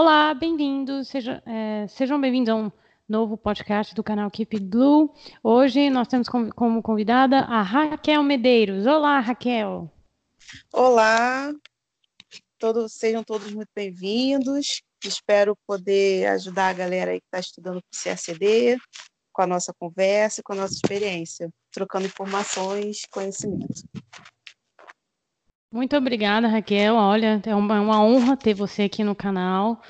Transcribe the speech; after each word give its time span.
Olá, 0.00 0.32
bem-vindos, 0.32 1.08
seja, 1.08 1.42
é, 1.44 1.84
sejam 1.88 2.20
bem-vindos 2.20 2.48
a 2.50 2.54
um 2.54 2.70
novo 3.08 3.36
podcast 3.36 3.92
do 3.96 4.04
canal 4.04 4.30
Keep 4.30 4.60
Blue. 4.60 5.12
Hoje 5.42 5.90
nós 5.90 6.06
temos 6.06 6.28
como 6.28 6.80
convidada 6.80 7.38
a 7.40 7.62
Raquel 7.62 8.22
Medeiros. 8.22 8.86
Olá, 8.86 9.18
Raquel. 9.18 9.90
Olá, 10.72 11.52
todos, 12.60 12.92
sejam 12.92 13.24
todos 13.24 13.52
muito 13.52 13.70
bem-vindos. 13.74 14.82
Espero 15.04 15.56
poder 15.66 16.28
ajudar 16.28 16.68
a 16.68 16.74
galera 16.74 17.10
que 17.14 17.24
está 17.26 17.40
estudando 17.40 17.80
para 17.80 17.98
o 17.98 18.04
CACD 18.04 18.78
com 19.32 19.42
a 19.42 19.48
nossa 19.48 19.72
conversa, 19.80 20.44
com 20.44 20.52
a 20.52 20.56
nossa 20.56 20.74
experiência, 20.74 21.50
trocando 21.72 22.06
informações, 22.06 23.00
conhecimento. 23.10 23.82
Muito 25.70 25.94
obrigada, 25.96 26.48
Raquel. 26.48 26.94
Olha, 26.94 27.42
é 27.44 27.54
uma, 27.54 27.78
uma, 27.78 28.02
honra 28.02 28.36
ter 28.36 28.54
você 28.54 28.84
aqui 28.84 29.04
no 29.04 29.14
canal, 29.14 29.82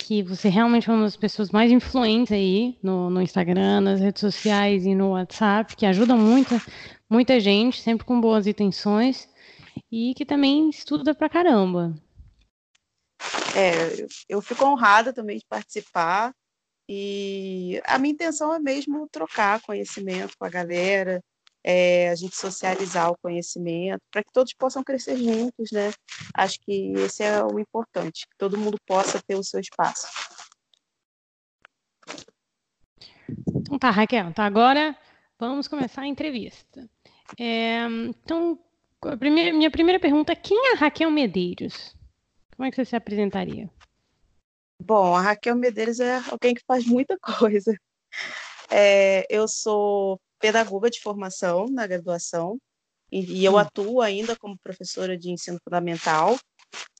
que 0.00 0.20
você 0.20 0.48
realmente 0.48 0.90
é 0.90 0.92
uma 0.92 1.04
das 1.04 1.16
pessoas 1.16 1.50
mais 1.50 1.70
influentes 1.70 2.32
aí 2.32 2.76
no, 2.82 3.08
no 3.08 3.22
Instagram, 3.22 3.82
nas 3.82 4.00
redes 4.00 4.20
sociais 4.20 4.84
e 4.84 4.96
no 4.96 5.10
WhatsApp, 5.10 5.76
que 5.76 5.86
ajuda 5.86 6.16
muito, 6.16 6.60
muita 7.08 7.38
gente, 7.38 7.80
sempre 7.80 8.04
com 8.04 8.20
boas 8.20 8.48
intenções, 8.48 9.28
e 9.90 10.12
que 10.14 10.26
também 10.26 10.68
estuda 10.68 11.14
pra 11.14 11.28
caramba. 11.28 11.94
É, 13.54 14.04
eu 14.28 14.42
fico 14.42 14.64
honrada 14.64 15.12
também 15.12 15.38
de 15.38 15.46
participar, 15.46 16.34
e 16.88 17.80
a 17.84 17.96
minha 17.96 18.12
intenção 18.12 18.52
é 18.52 18.58
mesmo 18.58 19.08
trocar 19.08 19.62
conhecimento 19.62 20.36
com 20.36 20.44
a 20.44 20.50
galera, 20.50 21.22
é, 21.64 22.08
a 22.08 22.14
gente 22.14 22.36
socializar 22.36 23.10
o 23.10 23.18
conhecimento, 23.18 24.00
para 24.10 24.22
que 24.22 24.32
todos 24.32 24.52
possam 24.54 24.82
crescer 24.82 25.16
juntos, 25.16 25.70
né? 25.70 25.92
Acho 26.34 26.58
que 26.60 26.92
esse 26.96 27.22
é 27.22 27.42
o 27.44 27.58
importante, 27.58 28.26
que 28.28 28.36
todo 28.36 28.58
mundo 28.58 28.78
possa 28.86 29.22
ter 29.22 29.36
o 29.36 29.44
seu 29.44 29.60
espaço. 29.60 30.06
Então 33.56 33.78
tá, 33.78 33.90
Raquel, 33.90 34.32
tá, 34.32 34.44
agora 34.44 34.96
vamos 35.38 35.68
começar 35.68 36.02
a 36.02 36.06
entrevista. 36.06 36.88
É, 37.38 37.86
então, 38.08 38.58
a 39.02 39.16
primeira, 39.16 39.52
minha 39.52 39.70
primeira 39.70 40.00
pergunta, 40.00 40.36
quem 40.36 40.68
é 40.68 40.72
a 40.72 40.76
Raquel 40.76 41.10
Medeiros? 41.10 41.96
Como 42.56 42.66
é 42.66 42.70
que 42.70 42.76
você 42.76 42.84
se 42.84 42.96
apresentaria? 42.96 43.70
Bom, 44.80 45.14
a 45.14 45.20
Raquel 45.20 45.56
Medeiros 45.56 46.00
é 46.00 46.20
alguém 46.30 46.54
que 46.54 46.62
faz 46.66 46.84
muita 46.84 47.16
coisa. 47.18 47.74
É, 48.70 49.26
eu 49.30 49.46
sou 49.46 50.20
pedagoga 50.42 50.90
de 50.90 51.00
formação 51.00 51.66
na 51.70 51.86
graduação 51.86 52.58
e, 53.10 53.40
e 53.40 53.44
eu 53.44 53.52
hum. 53.54 53.58
atuo 53.58 54.00
ainda 54.02 54.34
como 54.34 54.58
professora 54.58 55.16
de 55.16 55.30
ensino 55.30 55.58
fundamental, 55.62 56.36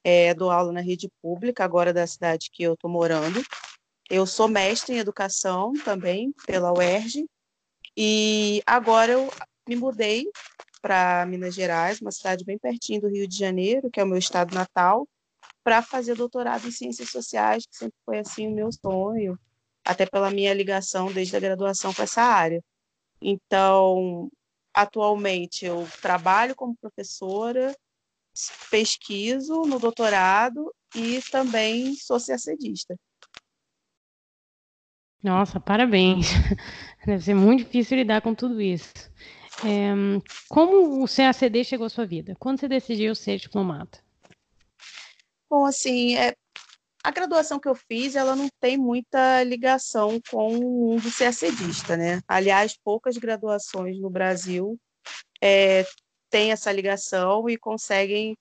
é, 0.04 0.32
dou 0.32 0.50
aula 0.50 0.72
na 0.72 0.80
rede 0.80 1.10
pública, 1.20 1.64
agora 1.64 1.92
da 1.92 2.06
cidade 2.06 2.50
que 2.52 2.62
eu 2.62 2.74
estou 2.74 2.88
morando. 2.88 3.42
Eu 4.08 4.26
sou 4.26 4.46
mestre 4.46 4.94
em 4.94 4.98
educação 4.98 5.72
também 5.84 6.32
pela 6.46 6.72
UERJ 6.72 7.26
e 7.96 8.62
agora 8.64 9.12
eu 9.12 9.28
me 9.68 9.74
mudei 9.74 10.26
para 10.80 11.26
Minas 11.26 11.54
Gerais, 11.54 12.00
uma 12.00 12.12
cidade 12.12 12.44
bem 12.44 12.58
pertinho 12.58 13.00
do 13.00 13.08
Rio 13.08 13.26
de 13.26 13.36
Janeiro, 13.36 13.90
que 13.90 13.98
é 13.98 14.04
o 14.04 14.06
meu 14.06 14.18
estado 14.18 14.54
natal, 14.54 15.08
para 15.64 15.82
fazer 15.82 16.14
doutorado 16.14 16.66
em 16.66 16.70
ciências 16.70 17.10
sociais, 17.10 17.64
que 17.66 17.76
sempre 17.76 17.96
foi 18.04 18.18
assim 18.18 18.48
o 18.48 18.54
meu 18.54 18.70
sonho, 18.72 19.38
até 19.84 20.06
pela 20.06 20.30
minha 20.30 20.52
ligação 20.54 21.12
desde 21.12 21.36
a 21.36 21.40
graduação 21.40 21.92
com 21.94 22.02
essa 22.02 22.22
área. 22.22 22.62
Então, 23.22 24.28
atualmente 24.74 25.64
eu 25.64 25.86
trabalho 26.00 26.54
como 26.54 26.76
professora, 26.76 27.74
pesquiso 28.70 29.62
no 29.62 29.78
doutorado 29.78 30.74
e 30.94 31.20
também 31.30 31.94
sou 31.94 32.18
CACDista. 32.18 32.96
Nossa, 35.22 35.60
parabéns. 35.60 36.26
Deve 37.06 37.22
ser 37.22 37.34
muito 37.34 37.64
difícil 37.64 37.96
lidar 37.98 38.20
com 38.20 38.34
tudo 38.34 38.60
isso. 38.60 38.92
É, 39.64 39.92
como 40.48 41.04
o 41.04 41.06
CACD 41.06 41.62
chegou 41.62 41.86
à 41.86 41.90
sua 41.90 42.04
vida? 42.04 42.34
Quando 42.38 42.58
você 42.58 42.66
decidiu 42.66 43.14
ser 43.14 43.38
diplomata? 43.38 44.00
Bom, 45.48 45.64
assim, 45.64 46.16
é, 46.16 46.34
a 47.04 47.10
graduação 47.10 47.58
que 47.58 47.68
eu 47.68 47.74
fiz, 47.74 48.14
ela 48.14 48.36
não 48.36 48.48
tem 48.60 48.78
muita 48.78 49.42
ligação 49.42 50.20
com 50.30 50.56
o 50.56 50.70
mundo 50.70 51.10
CACDista, 51.10 51.96
né? 51.96 52.20
Aliás, 52.28 52.78
poucas 52.82 53.16
graduações 53.16 53.98
no 53.98 54.08
Brasil 54.08 54.78
é, 55.42 55.84
têm 56.30 56.52
essa 56.52 56.70
ligação 56.70 57.48
e 57.50 57.56
conseguem 57.56 58.36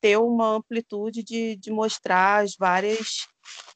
ter 0.00 0.16
uma 0.16 0.56
amplitude 0.56 1.22
de, 1.22 1.56
de 1.56 1.70
mostrar 1.70 2.42
as 2.42 2.54
várias, 2.56 3.26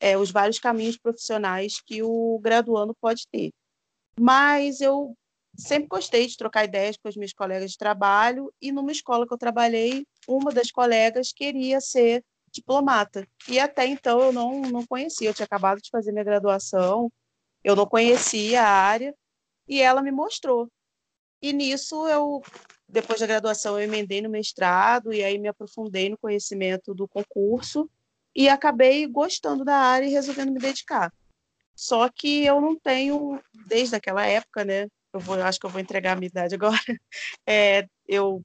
é, 0.01 0.17
os 0.17 0.31
vários 0.31 0.59
caminhos 0.59 0.97
profissionais 0.97 1.81
que 1.85 2.03
o 2.03 2.39
graduando 2.43 2.95
pode 2.99 3.27
ter. 3.31 3.51
Mas 4.19 4.81
eu 4.81 5.15
sempre 5.55 5.89
gostei 5.89 6.27
de 6.27 6.37
trocar 6.37 6.65
ideias 6.65 6.97
com 6.97 7.09
os 7.09 7.17
meus 7.17 7.33
colegas 7.33 7.73
de 7.73 7.77
trabalho 7.77 8.51
e 8.61 8.73
numa 8.73 8.93
escola 8.93 9.27
que 9.27 9.35
eu 9.35 9.39
trabalhei, 9.39 10.07
uma 10.27 10.51
das 10.51 10.71
colegas 10.71 11.33
queria 11.33 11.81
ser 11.81 12.25
diplomata. 12.53 13.27
E 13.49 13.59
até 13.59 13.87
então 13.87 14.21
eu 14.21 14.33
não, 14.33 14.61
não 14.63 14.87
conhecia, 14.87 15.29
eu 15.29 15.35
tinha 15.35 15.47
acabado 15.47 15.81
de 15.81 15.91
fazer 15.91 16.13
minha 16.13 16.25
graduação, 16.25 17.11
eu 17.63 17.77
não 17.77 17.87
conhecia 17.87 18.63
a 18.63 18.69
área, 18.69 19.15
e 19.69 19.81
ela 19.81 20.03
me 20.03 20.11
mostrou. 20.11 20.71
E 21.43 21.53
nisso 21.53 22.07
eu, 22.09 22.43
depois 22.89 23.21
da 23.21 23.27
graduação, 23.27 23.79
eu 23.79 23.85
emendei 23.85 24.21
no 24.21 24.29
mestrado, 24.29 25.13
e 25.13 25.23
aí 25.23 25.39
me 25.39 25.49
aprofundei 25.49 26.09
no 26.09 26.19
conhecimento 26.19 26.95
do 26.95 27.09
concurso, 27.09 27.89
e 28.35 28.49
acabei 28.49 29.07
gostando 29.07 29.65
da 29.65 29.77
área 29.77 30.07
e 30.07 30.11
resolvendo 30.11 30.53
me 30.53 30.59
dedicar. 30.59 31.13
Só 31.75 32.09
que 32.09 32.45
eu 32.45 32.61
não 32.61 32.79
tenho, 32.79 33.41
desde 33.67 33.97
aquela 33.97 34.27
época, 34.27 34.65
né? 34.65 34.87
Eu 35.13 35.19
vou, 35.19 35.41
acho 35.43 35.59
que 35.59 35.67
eu 35.67 35.71
vou 35.71 35.81
entregar 35.81 36.13
a 36.13 36.17
minha 36.17 36.29
idade 36.29 36.55
agora. 36.55 36.79
É, 37.47 37.87
eu 38.07 38.43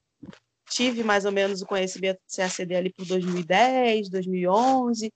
tive 0.70 1.04
mais 1.04 1.26
ou 1.26 1.32
menos 1.32 1.62
o 1.62 1.66
conhecimento 1.66 2.20
de 2.28 2.36
CACD 2.36 2.76
ali 2.76 2.94
por 2.94 3.06
2010, 3.06 4.10
2011, 4.10 5.12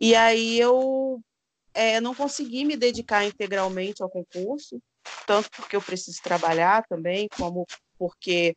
e 0.00 0.14
aí 0.14 0.58
eu 0.58 1.20
é, 1.74 2.00
não 2.00 2.14
consegui 2.14 2.64
me 2.64 2.76
dedicar 2.76 3.24
integralmente 3.24 4.02
ao 4.02 4.10
concurso, 4.10 4.80
tanto 5.26 5.50
porque 5.50 5.76
eu 5.76 5.82
preciso 5.82 6.20
trabalhar 6.22 6.84
também, 6.86 7.28
como 7.36 7.66
porque 7.98 8.54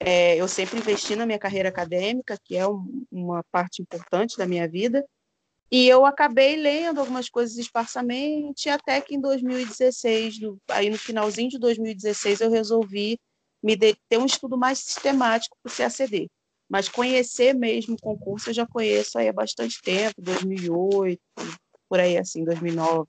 é, 0.00 0.36
eu 0.36 0.48
sempre 0.48 0.78
investi 0.78 1.16
na 1.16 1.26
minha 1.26 1.38
carreira 1.38 1.68
acadêmica, 1.68 2.38
que 2.44 2.56
é 2.56 2.66
um, 2.66 3.04
uma 3.10 3.42
parte 3.50 3.82
importante 3.82 4.36
da 4.36 4.46
minha 4.46 4.68
vida, 4.68 5.04
e 5.70 5.88
eu 5.88 6.06
acabei 6.06 6.56
lendo 6.56 7.00
algumas 7.00 7.28
coisas 7.28 7.56
esparsamente, 7.56 8.68
até 8.68 9.00
que 9.00 9.14
em 9.14 9.20
2016, 9.20 10.40
no, 10.40 10.58
aí 10.70 10.88
no 10.88 10.98
finalzinho 10.98 11.50
de 11.50 11.58
2016, 11.58 12.40
eu 12.40 12.50
resolvi 12.50 13.18
me 13.64 13.74
de, 13.74 13.96
ter 14.08 14.18
um 14.18 14.26
estudo 14.26 14.58
mais 14.58 14.78
sistemático 14.78 15.56
para 15.62 15.72
o 15.72 15.74
CACD. 15.74 16.28
Mas 16.68 16.88
conhecer 16.88 17.54
mesmo 17.54 17.94
o 17.94 18.00
concurso 18.00 18.50
eu 18.50 18.54
já 18.54 18.66
conheço 18.66 19.18
aí 19.18 19.28
há 19.28 19.32
bastante 19.32 19.80
tempo, 19.80 20.20
2008, 20.20 21.20
por 21.88 21.98
aí 21.98 22.18
assim, 22.18 22.44
2009. 22.44 23.08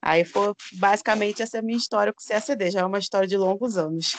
Aí 0.00 0.24
foi 0.24 0.52
basicamente 0.74 1.42
essa 1.42 1.56
é 1.56 1.60
a 1.60 1.62
minha 1.62 1.78
história 1.78 2.12
com 2.12 2.22
o 2.22 2.26
CACD, 2.26 2.70
já 2.70 2.80
é 2.80 2.84
uma 2.84 2.98
história 2.98 3.26
de 3.26 3.36
longos 3.36 3.76
anos. 3.76 4.16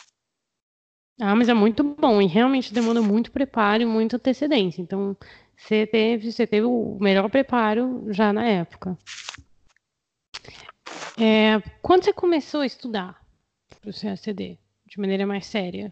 Ah, 1.21 1.35
mas 1.35 1.47
é 1.47 1.53
muito 1.53 1.83
bom 1.83 2.21
e 2.21 2.27
realmente 2.27 2.73
demanda 2.73 3.01
muito 3.01 3.31
preparo 3.31 3.83
e 3.83 3.85
muita 3.85 4.17
antecedência. 4.17 4.81
Então, 4.81 5.15
você 5.55 5.88
teve, 5.88 6.31
você 6.31 6.45
teve 6.45 6.65
o 6.65 6.97
melhor 7.00 7.29
preparo 7.29 8.05
já 8.09 8.33
na 8.33 8.45
época. 8.45 8.97
É, 11.17 11.59
quando 11.81 12.03
você 12.03 12.11
começou 12.11 12.61
a 12.61 12.65
estudar 12.65 13.21
para 13.79 13.89
o 13.89 13.94
CACD? 13.94 14.62
De 14.93 14.99
maneira 14.99 15.25
mais 15.25 15.47
séria? 15.47 15.91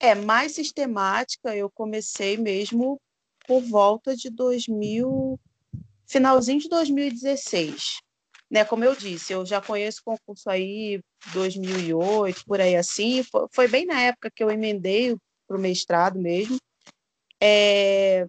É, 0.00 0.14
mais 0.14 0.52
sistemática, 0.52 1.54
eu 1.54 1.70
comecei 1.70 2.38
mesmo 2.38 2.98
por 3.46 3.60
volta 3.60 4.16
de 4.16 4.30
2000, 4.30 5.38
finalzinho 6.06 6.60
de 6.60 6.68
2016. 6.70 7.98
Né, 8.50 8.64
como 8.64 8.84
eu 8.84 8.94
disse, 8.94 9.32
eu 9.32 9.44
já 9.44 9.60
conheço 9.60 10.00
o 10.00 10.16
concurso 10.16 10.48
aí 10.48 11.00
2008, 11.32 12.44
por 12.46 12.60
aí 12.60 12.76
assim, 12.76 13.22
foi, 13.52 13.66
bem 13.66 13.84
na 13.84 14.00
época 14.00 14.30
que 14.30 14.42
eu 14.42 14.50
emendei 14.50 15.16
para 15.48 15.56
o 15.56 15.60
mestrado 15.60 16.18
mesmo, 16.18 16.56
é, 17.42 18.24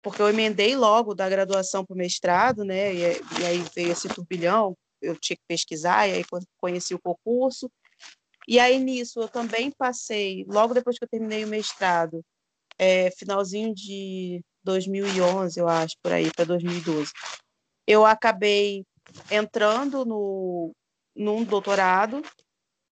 porque 0.00 0.22
eu 0.22 0.28
emendei 0.28 0.76
logo 0.76 1.14
da 1.14 1.28
graduação 1.28 1.84
para 1.84 1.94
o 1.94 1.98
mestrado, 1.98 2.64
né, 2.64 2.94
e, 2.94 3.00
e 3.40 3.44
aí 3.44 3.64
veio 3.74 3.90
esse 3.90 4.08
turbilhão, 4.08 4.76
eu 5.02 5.16
tinha 5.16 5.36
que 5.36 5.42
pesquisar, 5.48 6.08
e 6.08 6.12
aí 6.12 6.24
conheci 6.60 6.94
o 6.94 7.00
concurso, 7.00 7.68
e 8.46 8.58
aí, 8.58 8.78
nisso, 8.78 9.20
eu 9.20 9.28
também 9.28 9.70
passei, 9.70 10.44
logo 10.48 10.74
depois 10.74 10.98
que 10.98 11.04
eu 11.04 11.08
terminei 11.08 11.44
o 11.44 11.48
mestrado, 11.48 12.22
é, 12.78 13.10
finalzinho 13.12 13.74
de 13.74 14.40
2011, 14.62 15.58
eu 15.60 15.68
acho, 15.68 15.94
por 16.02 16.12
aí, 16.12 16.30
para 16.32 16.44
2012, 16.44 17.12
eu 17.86 18.04
acabei 18.04 18.84
entrando 19.30 20.04
no, 20.04 20.72
num 21.14 21.44
doutorado, 21.44 22.22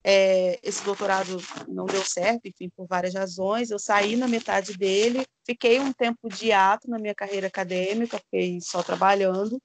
é, 0.06 0.60
esse 0.62 0.84
doutorado 0.84 1.38
não 1.66 1.86
deu 1.86 2.04
certo, 2.04 2.46
enfim, 2.46 2.68
por 2.76 2.86
várias 2.86 3.14
razões. 3.14 3.70
Eu 3.70 3.78
saí 3.78 4.16
na 4.16 4.28
metade 4.28 4.76
dele, 4.76 5.24
fiquei 5.46 5.80
um 5.80 5.94
tempo 5.94 6.28
de 6.28 6.52
ato 6.52 6.90
na 6.90 6.98
minha 6.98 7.14
carreira 7.14 7.46
acadêmica, 7.46 8.18
fiquei 8.18 8.58
só 8.60 8.82
trabalhando. 8.82 9.58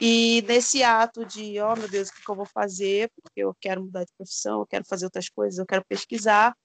E 0.00 0.42
nesse 0.42 0.82
ato 0.82 1.24
de, 1.24 1.60
oh 1.60 1.76
meu 1.76 1.88
Deus, 1.88 2.08
o 2.08 2.14
que, 2.14 2.28
eu 2.28 2.34
vou 2.34 2.46
fazer? 2.46 3.10
Porque 3.22 3.40
eu 3.40 3.54
quero 3.60 3.82
mudar 3.82 4.04
de 4.04 4.12
profissão, 4.16 4.60
eu 4.60 4.66
quero 4.66 4.84
fazer 4.84 5.04
outras 5.04 5.28
coisas, 5.28 5.58
eu 5.58 5.66
quero 5.66 5.84
pesquisar. 5.84 6.56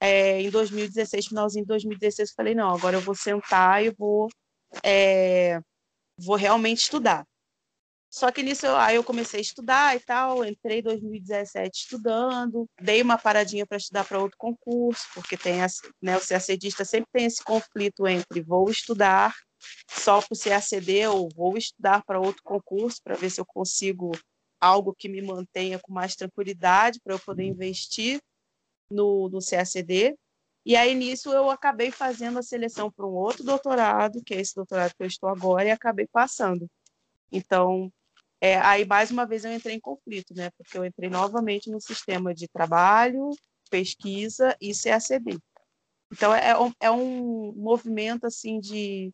É, 0.00 0.40
em 0.40 0.50
2016, 0.50 1.28
finalzinho 1.28 1.64
de 1.64 1.68
2016, 1.68 2.30
eu 2.30 2.34
falei, 2.34 2.54
não, 2.54 2.74
agora 2.74 2.96
eu 2.96 3.00
vou 3.00 3.14
sentar 3.14 3.84
e 3.84 3.90
vou, 3.90 4.28
é, 4.84 5.60
vou 6.18 6.36
realmente 6.36 6.82
estudar. 6.82 7.24
Só 8.10 8.32
que 8.32 8.42
nisso 8.42 8.66
aí 8.68 8.96
eu 8.96 9.04
comecei 9.04 9.40
a 9.40 9.42
estudar 9.42 9.94
e 9.94 10.00
tal, 10.00 10.44
entrei 10.44 10.78
em 10.78 10.82
2017 10.82 11.76
estudando, 11.76 12.66
dei 12.80 13.02
uma 13.02 13.18
paradinha 13.18 13.66
para 13.66 13.76
estudar 13.76 14.04
para 14.04 14.18
outro 14.18 14.38
concurso, 14.38 15.04
porque 15.12 15.36
tem 15.36 15.58
né, 16.00 16.16
o 16.16 16.26
CACDista 16.26 16.84
sempre 16.84 17.10
tem 17.12 17.26
esse 17.26 17.44
conflito 17.44 18.06
entre 18.06 18.40
vou 18.40 18.70
estudar 18.70 19.34
só 19.88 20.20
para 20.20 20.34
o 20.34 20.38
CACD 20.38 21.06
ou 21.06 21.28
vou 21.34 21.56
estudar 21.56 22.04
para 22.04 22.20
outro 22.20 22.42
concurso 22.42 23.00
para 23.02 23.16
ver 23.16 23.30
se 23.30 23.40
eu 23.40 23.46
consigo 23.46 24.12
algo 24.60 24.94
que 24.94 25.08
me 25.08 25.22
mantenha 25.22 25.78
com 25.78 25.92
mais 25.92 26.16
tranquilidade 26.16 27.00
para 27.02 27.14
eu 27.14 27.18
poder 27.18 27.44
investir 27.44 28.20
no, 28.90 29.28
no 29.28 29.38
CACD. 29.38 30.16
E 30.64 30.74
aí, 30.74 30.94
nisso, 30.94 31.32
eu 31.32 31.48
acabei 31.48 31.92
fazendo 31.92 32.38
a 32.38 32.42
seleção 32.42 32.90
para 32.90 33.06
um 33.06 33.14
outro 33.14 33.44
doutorado, 33.44 34.22
que 34.24 34.34
é 34.34 34.40
esse 34.40 34.54
doutorado 34.54 34.92
que 34.96 35.02
eu 35.02 35.06
estou 35.06 35.28
agora, 35.28 35.68
e 35.68 35.70
acabei 35.70 36.08
passando. 36.08 36.68
Então, 37.30 37.92
é, 38.40 38.58
aí, 38.58 38.84
mais 38.84 39.10
uma 39.10 39.24
vez, 39.24 39.44
eu 39.44 39.52
entrei 39.52 39.76
em 39.76 39.80
conflito, 39.80 40.34
né? 40.34 40.50
Porque 40.58 40.76
eu 40.76 40.84
entrei 40.84 41.08
novamente 41.08 41.70
no 41.70 41.80
sistema 41.80 42.34
de 42.34 42.48
trabalho, 42.48 43.30
pesquisa 43.70 44.56
e 44.60 44.72
CACD. 44.74 45.38
Então, 46.12 46.34
é, 46.34 46.50
é, 46.50 46.58
um, 46.58 46.72
é 46.80 46.90
um 46.90 47.52
movimento, 47.52 48.26
assim, 48.26 48.58
de... 48.60 49.12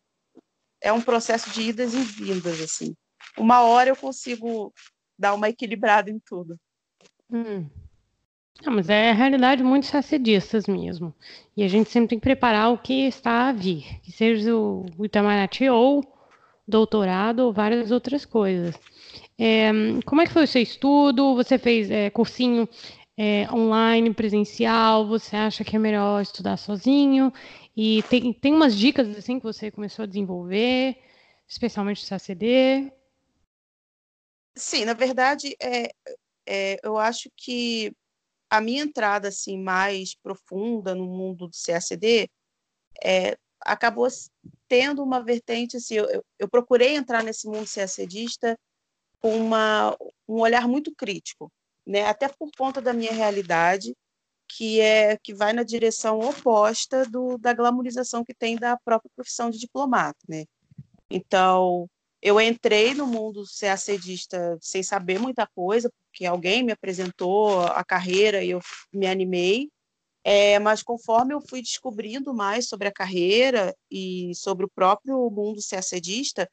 É 0.83 0.91
um 0.91 1.01
processo 1.01 1.49
de 1.51 1.61
idas 1.61 1.93
e 1.93 2.01
vindas, 2.01 2.61
assim. 2.61 2.93
Uma 3.37 3.61
hora 3.61 3.89
eu 3.89 3.95
consigo 3.95 4.73
dar 5.17 5.33
uma 5.33 5.49
equilibrada 5.49 6.11
em 6.11 6.19
tudo. 6.19 6.57
Hum. 7.31 7.67
Não, 8.63 8.73
mas 8.73 8.89
é 8.89 9.09
a 9.09 9.13
realidade 9.13 9.63
muito 9.63 9.87
sacedistas 9.87 10.67
mesmo. 10.67 11.13
E 11.55 11.63
a 11.63 11.67
gente 11.67 11.89
sempre 11.89 12.09
tem 12.09 12.19
que 12.19 12.23
preparar 12.23 12.71
o 12.71 12.77
que 12.77 13.07
está 13.07 13.49
a 13.49 13.51
vir, 13.51 13.99
que 14.01 14.11
seja 14.11 14.55
o 14.55 14.85
Itamaraty 14.99 15.69
ou 15.69 16.03
doutorado 16.67 17.39
ou 17.39 17.53
várias 17.53 17.91
outras 17.91 18.25
coisas. 18.25 18.79
É, 19.37 19.71
como 20.05 20.21
é 20.21 20.25
que 20.25 20.31
foi 20.33 20.43
o 20.43 20.47
seu 20.47 20.61
estudo? 20.61 21.35
Você 21.35 21.57
fez 21.57 21.89
é, 21.89 22.09
cursinho 22.09 22.67
é, 23.17 23.51
online, 23.51 24.13
presencial? 24.13 25.07
Você 25.07 25.35
acha 25.35 25.63
que 25.63 25.75
é 25.75 25.79
melhor 25.79 26.21
estudar 26.21 26.57
sozinho? 26.57 27.31
E 27.75 28.03
tem, 28.03 28.33
tem 28.33 28.53
umas 28.53 28.75
dicas 28.75 29.07
assim 29.17 29.39
que 29.39 29.45
você 29.45 29.71
começou 29.71 30.03
a 30.03 30.07
desenvolver, 30.07 30.97
especialmente 31.47 32.03
o 32.03 32.07
CACD? 32.07 32.91
Sim, 34.55 34.85
na 34.85 34.93
verdade, 34.93 35.55
é, 35.59 35.91
é, 36.45 36.79
eu 36.83 36.97
acho 36.97 37.29
que 37.35 37.91
a 38.49 38.61
minha 38.61 38.83
entrada 38.83 39.27
assim 39.27 39.57
mais 39.57 40.15
profunda 40.15 40.93
no 40.93 41.07
mundo 41.07 41.47
do 41.47 41.57
CACD 41.65 42.29
é, 43.03 43.35
acabou 43.61 44.07
tendo 44.67 45.01
uma 45.03 45.23
vertente 45.23 45.77
assim, 45.77 45.95
eu, 45.95 46.23
eu 46.37 46.47
procurei 46.47 46.95
entrar 46.95 47.23
nesse 47.23 47.47
mundo 47.47 47.67
CACDista 47.67 48.57
com 49.19 49.35
uma, 49.37 49.97
um 50.27 50.39
olhar 50.39 50.67
muito 50.67 50.93
crítico, 50.93 51.51
né? 51.85 52.05
Até 52.05 52.27
por 52.27 52.49
conta 52.57 52.81
da 52.81 52.93
minha 52.93 53.11
realidade, 53.11 53.95
que 54.47 54.79
é 54.79 55.17
que 55.17 55.33
vai 55.33 55.53
na 55.53 55.63
direção 55.63 56.19
oposta 56.19 57.05
do, 57.05 57.37
da 57.37 57.53
glamorização 57.53 58.23
que 58.23 58.33
tem 58.33 58.55
da 58.55 58.77
própria 58.77 59.11
profissão 59.15 59.49
de 59.49 59.59
diplomata, 59.59 60.19
né? 60.27 60.45
Então, 61.09 61.89
eu 62.21 62.39
entrei 62.39 62.93
no 62.93 63.05
mundo 63.05 63.43
CACDista 63.59 64.57
sem 64.61 64.81
saber 64.81 65.19
muita 65.19 65.45
coisa, 65.47 65.91
porque 66.07 66.25
alguém 66.25 66.63
me 66.63 66.71
apresentou 66.71 67.61
a 67.61 67.83
carreira 67.83 68.43
e 68.43 68.51
eu 68.51 68.61
me 68.93 69.07
animei. 69.07 69.69
É, 70.23 70.57
mas 70.57 70.81
conforme 70.81 71.33
eu 71.33 71.41
fui 71.41 71.61
descobrindo 71.61 72.33
mais 72.33 72.69
sobre 72.69 72.87
a 72.87 72.93
carreira 72.93 73.75
e 73.91 74.31
sobre 74.35 74.65
o 74.65 74.71
próprio 74.73 75.29
mundo 75.29 75.59
CACDista, 75.69 76.49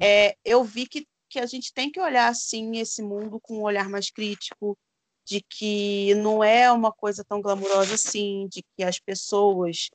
é, 0.00 0.36
eu 0.44 0.64
vi 0.64 0.86
que 0.86 1.06
que 1.34 1.40
a 1.40 1.46
gente 1.46 1.74
tem 1.74 1.90
que 1.90 2.00
olhar 2.00 2.28
assim 2.28 2.78
esse 2.78 3.02
mundo 3.02 3.40
com 3.40 3.58
um 3.58 3.62
olhar 3.62 3.88
mais 3.88 4.08
crítico, 4.08 4.78
de 5.26 5.42
que 5.42 6.14
não 6.14 6.44
é 6.44 6.70
uma 6.70 6.92
coisa 6.92 7.24
tão 7.24 7.42
glamurosa 7.42 7.96
assim, 7.96 8.46
de 8.46 8.62
que 8.62 8.84
as 8.84 9.00
pessoas, 9.00 9.90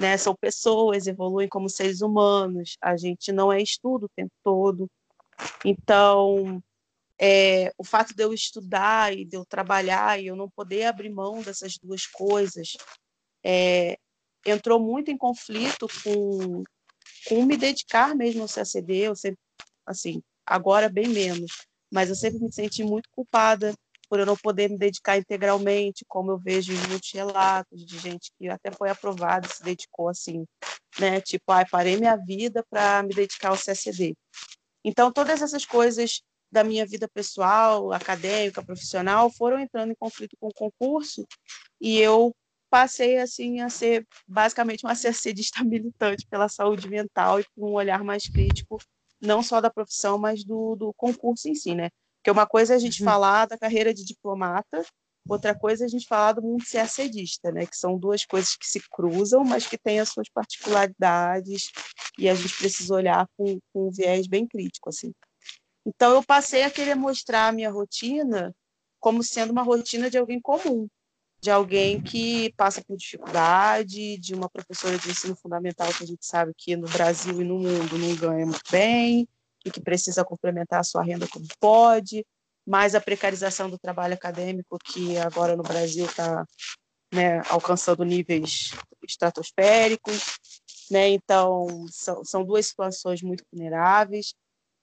né, 0.00 0.16
são 0.16 0.34
pessoas, 0.34 1.06
evoluem 1.06 1.48
como 1.48 1.70
seres 1.70 2.00
humanos, 2.00 2.76
a 2.82 2.96
gente 2.96 3.30
não 3.30 3.52
é 3.52 3.62
estudo 3.62 4.06
o 4.06 4.10
tempo 4.16 4.32
todo. 4.42 4.90
Então, 5.64 6.60
é, 7.16 7.72
o 7.78 7.84
fato 7.84 8.12
de 8.12 8.24
eu 8.24 8.34
estudar 8.34 9.16
e 9.16 9.24
de 9.24 9.36
eu 9.36 9.44
trabalhar 9.44 10.20
e 10.20 10.26
eu 10.26 10.34
não 10.34 10.50
poder 10.50 10.86
abrir 10.86 11.10
mão 11.10 11.40
dessas 11.40 11.78
duas 11.78 12.04
coisas 12.04 12.76
é, 13.44 13.96
entrou 14.44 14.80
muito 14.80 15.08
em 15.08 15.16
conflito 15.16 15.86
com, 16.02 16.64
com 17.28 17.44
me 17.44 17.56
dedicar 17.56 18.12
mesmo 18.16 18.42
ao 18.42 18.48
CACD. 18.48 18.96
Eu 18.96 19.14
sempre, 19.14 19.38
assim, 19.86 20.20
agora 20.50 20.88
bem 20.88 21.08
menos, 21.08 21.64
mas 21.92 22.08
eu 22.08 22.16
sempre 22.16 22.40
me 22.40 22.52
senti 22.52 22.82
muito 22.82 23.08
culpada 23.12 23.72
por 24.08 24.18
eu 24.18 24.26
não 24.26 24.36
poder 24.36 24.68
me 24.68 24.76
dedicar 24.76 25.16
integralmente, 25.16 26.04
como 26.08 26.32
eu 26.32 26.38
vejo 26.38 26.72
em 26.72 26.88
muitos 26.88 27.12
relatos 27.12 27.86
de 27.86 27.96
gente 27.96 28.32
que 28.36 28.48
até 28.48 28.72
foi 28.72 28.90
aprovada 28.90 29.46
e 29.46 29.50
se 29.50 29.62
dedicou 29.62 30.08
assim, 30.08 30.44
né? 30.98 31.20
Tipo, 31.20 31.52
ai, 31.52 31.64
parei 31.70 31.96
minha 31.96 32.16
vida 32.16 32.66
para 32.68 33.04
me 33.04 33.14
dedicar 33.14 33.50
ao 33.50 33.56
CSD. 33.56 34.16
Então, 34.84 35.12
todas 35.12 35.40
essas 35.40 35.64
coisas 35.64 36.22
da 36.50 36.64
minha 36.64 36.84
vida 36.84 37.06
pessoal, 37.06 37.92
acadêmica, 37.92 38.64
profissional, 38.64 39.30
foram 39.30 39.60
entrando 39.60 39.92
em 39.92 39.96
conflito 39.96 40.36
com 40.40 40.48
o 40.48 40.54
concurso 40.54 41.24
e 41.80 41.96
eu 42.00 42.34
passei 42.68 43.18
assim 43.18 43.60
a 43.60 43.68
ser 43.68 44.04
basicamente 44.26 44.84
uma 44.84 44.96
CSDista 44.96 45.62
militante 45.64 46.26
pela 46.26 46.48
saúde 46.48 46.88
mental 46.88 47.38
e 47.38 47.44
com 47.54 47.70
um 47.70 47.74
olhar 47.74 48.02
mais 48.02 48.28
crítico 48.28 48.78
não 49.20 49.42
só 49.42 49.60
da 49.60 49.70
profissão, 49.70 50.18
mas 50.18 50.44
do, 50.44 50.76
do 50.76 50.92
concurso 50.94 51.48
em 51.48 51.54
si, 51.54 51.74
né? 51.74 51.90
Porque 52.18 52.30
uma 52.30 52.46
coisa 52.46 52.74
é 52.74 52.76
a 52.76 52.80
gente 52.80 53.02
uhum. 53.02 53.08
falar 53.08 53.46
da 53.46 53.58
carreira 53.58 53.92
de 53.94 54.04
diplomata, 54.04 54.84
outra 55.28 55.54
coisa 55.54 55.84
é 55.84 55.86
a 55.86 55.88
gente 55.88 56.06
falar 56.06 56.32
do 56.32 56.42
mundo 56.42 56.64
CACDista, 56.70 57.50
né? 57.50 57.66
Que 57.66 57.76
são 57.76 57.98
duas 57.98 58.24
coisas 58.24 58.56
que 58.56 58.66
se 58.66 58.80
cruzam, 58.90 59.44
mas 59.44 59.66
que 59.66 59.78
têm 59.78 60.00
as 60.00 60.10
suas 60.10 60.28
particularidades 60.28 61.70
e 62.18 62.28
a 62.28 62.34
gente 62.34 62.56
precisa 62.56 62.94
olhar 62.94 63.26
com, 63.36 63.58
com 63.72 63.88
um 63.88 63.90
viés 63.90 64.26
bem 64.26 64.46
crítico, 64.46 64.88
assim. 64.88 65.12
Então, 65.86 66.12
eu 66.12 66.22
passei 66.22 66.62
a 66.62 66.70
querer 66.70 66.94
mostrar 66.94 67.48
a 67.48 67.52
minha 67.52 67.70
rotina 67.70 68.54
como 69.00 69.24
sendo 69.24 69.50
uma 69.50 69.62
rotina 69.62 70.10
de 70.10 70.18
alguém 70.18 70.40
comum, 70.40 70.86
de 71.42 71.50
alguém 71.50 72.00
que 72.00 72.52
passa 72.56 72.82
por 72.82 72.96
dificuldade, 72.96 74.18
de 74.18 74.34
uma 74.34 74.48
professora 74.48 74.98
de 74.98 75.10
ensino 75.10 75.34
fundamental 75.34 75.88
que 75.92 76.04
a 76.04 76.06
gente 76.06 76.24
sabe 76.24 76.52
que 76.56 76.76
no 76.76 76.88
Brasil 76.88 77.40
e 77.40 77.44
no 77.44 77.58
mundo 77.58 77.98
não 77.98 78.14
ganha 78.14 78.44
muito 78.44 78.70
bem 78.70 79.26
e 79.64 79.70
que 79.70 79.80
precisa 79.80 80.24
complementar 80.24 80.80
a 80.80 80.84
sua 80.84 81.02
renda 81.02 81.26
como 81.28 81.46
pode, 81.58 82.26
mais 82.66 82.94
a 82.94 83.00
precarização 83.00 83.70
do 83.70 83.78
trabalho 83.78 84.14
acadêmico 84.14 84.78
que 84.78 85.16
agora 85.18 85.56
no 85.56 85.62
Brasil 85.62 86.04
está 86.04 86.44
né, 87.12 87.40
alcançando 87.48 88.04
níveis 88.04 88.72
estratosféricos, 89.02 90.38
né? 90.90 91.08
Então 91.08 91.86
são, 91.90 92.24
são 92.24 92.44
duas 92.44 92.66
situações 92.66 93.22
muito 93.22 93.44
vulneráveis. 93.50 94.34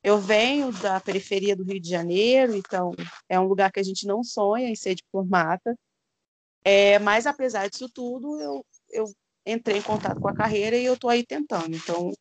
Eu 0.03 0.19
venho 0.19 0.71
da 0.71 0.99
periferia 0.99 1.55
do 1.55 1.63
Rio 1.63 1.79
de 1.79 1.89
Janeiro, 1.89 2.55
então 2.55 2.93
é 3.29 3.39
um 3.39 3.47
lugar 3.47 3.71
que 3.71 3.79
a 3.79 3.83
gente 3.83 4.05
não 4.05 4.23
sonha 4.23 4.69
em 4.69 4.75
ser 4.75 4.95
diplomata, 4.95 5.77
é, 6.69 6.99
mas, 6.99 7.25
apesar 7.25 7.69
disso 7.69 7.87
tudo, 7.87 8.41
eu, 8.41 8.65
eu 8.89 9.05
entrei 9.45 9.77
em 9.77 9.81
contato 9.81 10.19
com 10.19 10.27
a 10.27 10.33
carreira 10.33 10.75
e 10.75 10.83
eu 10.83 10.95
estou 10.95 11.09
aí 11.09 11.25
tentando. 11.25 11.73
Então, 11.73 12.11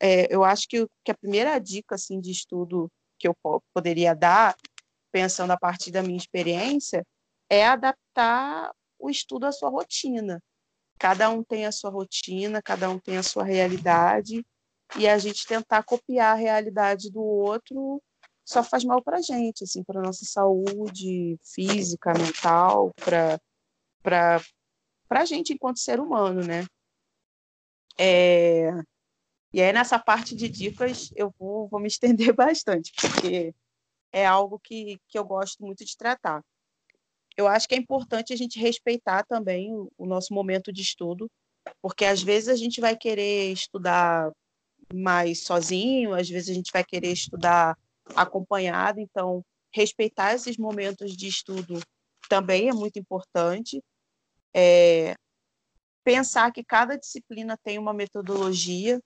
é, 0.00 0.34
eu 0.34 0.42
acho 0.42 0.66
que, 0.66 0.86
que 1.04 1.10
a 1.10 1.18
primeira 1.18 1.58
dica 1.58 1.96
assim, 1.96 2.18
de 2.18 2.30
estudo 2.30 2.90
que 3.18 3.28
eu 3.28 3.36
poderia 3.74 4.14
dar, 4.14 4.56
pensando 5.12 5.50
a 5.50 5.58
partir 5.58 5.90
da 5.90 6.02
minha 6.02 6.16
experiência, 6.16 7.04
é 7.50 7.66
adaptar 7.66 8.72
o 8.98 9.10
estudo 9.10 9.44
à 9.44 9.52
sua 9.52 9.68
rotina. 9.68 10.42
Cada 10.98 11.28
um 11.28 11.44
tem 11.44 11.66
a 11.66 11.72
sua 11.72 11.90
rotina, 11.90 12.62
cada 12.62 12.88
um 12.88 12.98
tem 12.98 13.18
a 13.18 13.22
sua 13.22 13.44
realidade, 13.44 14.42
e 14.96 15.06
a 15.06 15.18
gente 15.18 15.46
tentar 15.46 15.82
copiar 15.82 16.32
a 16.32 16.38
realidade 16.38 17.10
do 17.10 17.22
outro 17.22 18.02
só 18.46 18.64
faz 18.64 18.82
mal 18.82 19.02
para 19.02 19.18
a 19.18 19.22
gente, 19.22 19.64
assim, 19.64 19.84
para 19.84 20.00
nossa 20.00 20.24
saúde 20.24 21.38
física, 21.54 22.14
mental, 22.14 22.92
para 22.96 23.38
para 24.02 24.42
a 25.10 25.24
gente 25.24 25.52
enquanto 25.52 25.78
ser 25.78 26.00
humano, 26.00 26.42
né? 26.42 26.66
É... 27.98 28.70
E 29.52 29.60
aí, 29.60 29.72
nessa 29.72 29.98
parte 29.98 30.34
de 30.34 30.48
dicas, 30.48 31.10
eu 31.16 31.34
vou, 31.38 31.68
vou 31.68 31.80
me 31.80 31.88
estender 31.88 32.32
bastante, 32.34 32.92
porque 33.00 33.52
é 34.12 34.26
algo 34.26 34.58
que, 34.58 34.98
que 35.08 35.18
eu 35.18 35.24
gosto 35.24 35.62
muito 35.64 35.84
de 35.84 35.96
tratar. 35.96 36.42
eu 37.36 37.46
acho 37.46 37.68
que 37.68 37.74
é 37.74 37.78
importante 37.78 38.32
a 38.32 38.36
gente 38.36 38.58
respeitar 38.58 39.24
também 39.24 39.72
o, 39.96 40.06
nosso 40.06 40.34
momento 40.34 40.72
de 40.72 40.82
estudo, 40.82 41.30
porque 41.80 42.04
às 42.04 42.22
vezes 42.22 42.48
a 42.48 42.56
gente 42.56 42.80
vai 42.80 42.96
querer 42.96 43.52
estudar 43.52 44.30
mais 44.92 45.44
sozinho, 45.44 46.14
às 46.14 46.28
vezes 46.28 46.50
a 46.50 46.54
gente 46.54 46.72
vai 46.72 46.84
querer 46.84 47.12
estudar 47.12 47.78
acompanhado, 48.16 49.00
então 49.00 49.42
respeitar 49.72 50.34
esses 50.34 50.56
momentos 50.56 51.16
de 51.16 51.28
estudo 51.28 51.80
também 52.28 52.68
é 52.68 52.72
muito 52.72 52.98
importante. 52.98 53.82
É, 54.54 55.14
pensar 56.04 56.52
que 56.52 56.64
cada 56.64 56.96
disciplina 56.96 57.56
tem 57.62 57.78
uma 57.78 57.92
metodologia. 57.92 59.00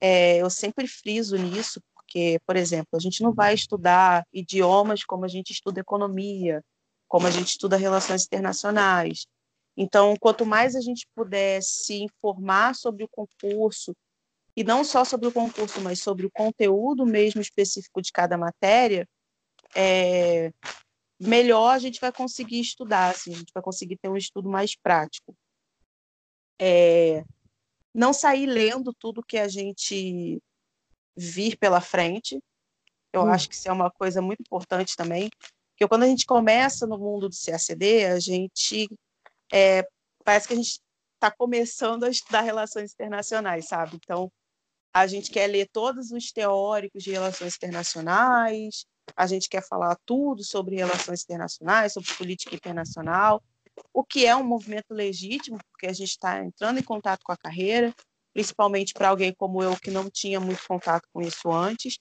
É, 0.00 0.38
eu 0.38 0.50
sempre 0.50 0.86
friso 0.86 1.36
nisso, 1.36 1.80
porque, 1.94 2.40
por 2.46 2.56
exemplo, 2.56 2.88
a 2.94 2.98
gente 2.98 3.22
não 3.22 3.32
vai 3.32 3.54
estudar 3.54 4.24
idiomas 4.32 5.04
como 5.04 5.24
a 5.24 5.28
gente 5.28 5.50
estuda 5.50 5.80
economia, 5.80 6.62
como 7.08 7.26
a 7.26 7.30
gente 7.30 7.48
estuda 7.48 7.76
relações 7.76 8.24
internacionais. 8.24 9.26
Então, 9.76 10.14
quanto 10.20 10.44
mais 10.44 10.74
a 10.74 10.80
gente 10.80 11.06
puder 11.14 11.62
se 11.62 12.02
informar 12.02 12.74
sobre 12.74 13.04
o 13.04 13.08
concurso, 13.08 13.94
e 14.56 14.62
não 14.62 14.84
só 14.84 15.04
sobre 15.04 15.28
o 15.28 15.32
concurso, 15.32 15.80
mas 15.80 16.00
sobre 16.00 16.26
o 16.26 16.30
conteúdo 16.30 17.06
mesmo 17.06 17.40
específico 17.40 18.02
de 18.02 18.12
cada 18.12 18.36
matéria, 18.36 19.08
é, 19.74 20.52
melhor 21.28 21.70
a 21.70 21.78
gente 21.78 22.00
vai 22.00 22.12
conseguir 22.12 22.60
estudar, 22.60 23.10
assim, 23.10 23.32
a 23.32 23.38
gente 23.38 23.52
vai 23.52 23.62
conseguir 23.62 23.96
ter 23.96 24.08
um 24.08 24.16
estudo 24.16 24.48
mais 24.48 24.76
prático. 24.76 25.34
É, 26.60 27.24
não 27.94 28.12
sair 28.12 28.46
lendo 28.46 28.92
tudo 28.92 29.22
que 29.22 29.38
a 29.38 29.48
gente 29.48 30.40
vir 31.16 31.56
pela 31.58 31.80
frente. 31.80 32.40
Eu 33.12 33.22
hum. 33.22 33.30
acho 33.30 33.48
que 33.48 33.54
isso 33.54 33.68
é 33.68 33.72
uma 33.72 33.90
coisa 33.90 34.22
muito 34.22 34.40
importante 34.40 34.96
também, 34.96 35.28
porque 35.70 35.88
quando 35.88 36.04
a 36.04 36.06
gente 36.06 36.24
começa 36.24 36.86
no 36.86 36.98
mundo 36.98 37.28
do 37.28 37.34
CACD, 37.34 38.06
a 38.06 38.20
gente 38.20 38.88
é, 39.52 39.86
parece 40.24 40.48
que 40.48 40.54
a 40.54 40.56
gente 40.56 40.80
está 41.14 41.30
começando 41.30 42.04
a 42.04 42.10
estudar 42.10 42.40
relações 42.40 42.92
internacionais, 42.92 43.68
sabe? 43.68 43.96
Então, 43.96 44.30
a 44.92 45.06
gente 45.06 45.30
quer 45.30 45.46
ler 45.46 45.68
todos 45.72 46.10
os 46.10 46.32
teóricos 46.32 47.02
de 47.02 47.12
relações 47.12 47.54
internacionais, 47.56 48.86
a 49.16 49.26
gente 49.26 49.48
quer 49.48 49.62
falar 49.62 49.96
tudo 50.04 50.44
sobre 50.44 50.76
relações 50.76 51.22
internacionais, 51.22 51.92
sobre 51.92 52.12
política 52.14 52.54
internacional, 52.54 53.42
o 53.92 54.04
que 54.04 54.26
é 54.26 54.36
um 54.36 54.44
movimento 54.44 54.92
legítimo, 54.92 55.58
porque 55.70 55.86
a 55.86 55.92
gente 55.92 56.10
está 56.10 56.44
entrando 56.44 56.78
em 56.78 56.82
contato 56.82 57.22
com 57.24 57.32
a 57.32 57.36
carreira, 57.36 57.94
principalmente 58.32 58.94
para 58.94 59.08
alguém 59.08 59.34
como 59.34 59.62
eu 59.62 59.76
que 59.76 59.90
não 59.90 60.10
tinha 60.10 60.40
muito 60.40 60.66
contato 60.66 61.06
com 61.12 61.20
isso 61.20 61.50
antes. 61.50 61.98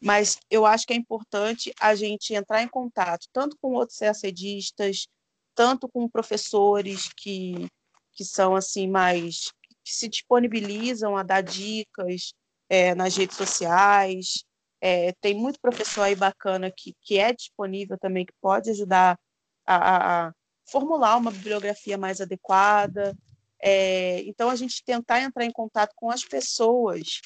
Mas 0.00 0.38
eu 0.50 0.66
acho 0.66 0.86
que 0.86 0.92
é 0.92 0.96
importante 0.96 1.72
a 1.80 1.94
gente 1.94 2.34
entrar 2.34 2.62
em 2.62 2.68
contato 2.68 3.26
tanto 3.32 3.56
com 3.60 3.72
outros 3.72 3.98
CACDistas, 3.98 5.06
tanto 5.54 5.88
com 5.88 6.08
professores 6.08 7.08
que, 7.16 7.68
que 8.12 8.24
são 8.24 8.54
assim 8.54 8.86
mais 8.86 9.52
que 9.82 9.94
se 9.94 10.08
disponibilizam 10.08 11.16
a 11.16 11.22
dar 11.22 11.40
dicas 11.40 12.32
é, 12.68 12.94
nas 12.94 13.16
redes 13.16 13.36
sociais. 13.36 14.44
É, 14.80 15.12
tem 15.20 15.34
muito 15.34 15.60
professor 15.60 16.02
aí 16.02 16.14
bacana 16.14 16.70
que, 16.70 16.94
que 17.00 17.18
é 17.18 17.32
disponível 17.32 17.98
também, 17.98 18.26
que 18.26 18.32
pode 18.40 18.70
ajudar 18.70 19.18
a, 19.66 20.26
a 20.26 20.32
formular 20.66 21.16
uma 21.16 21.30
bibliografia 21.30 21.96
mais 21.96 22.20
adequada. 22.20 23.16
É, 23.60 24.20
então, 24.22 24.50
a 24.50 24.56
gente 24.56 24.84
tentar 24.84 25.20
entrar 25.20 25.44
em 25.44 25.52
contato 25.52 25.92
com 25.96 26.10
as 26.10 26.24
pessoas 26.24 27.20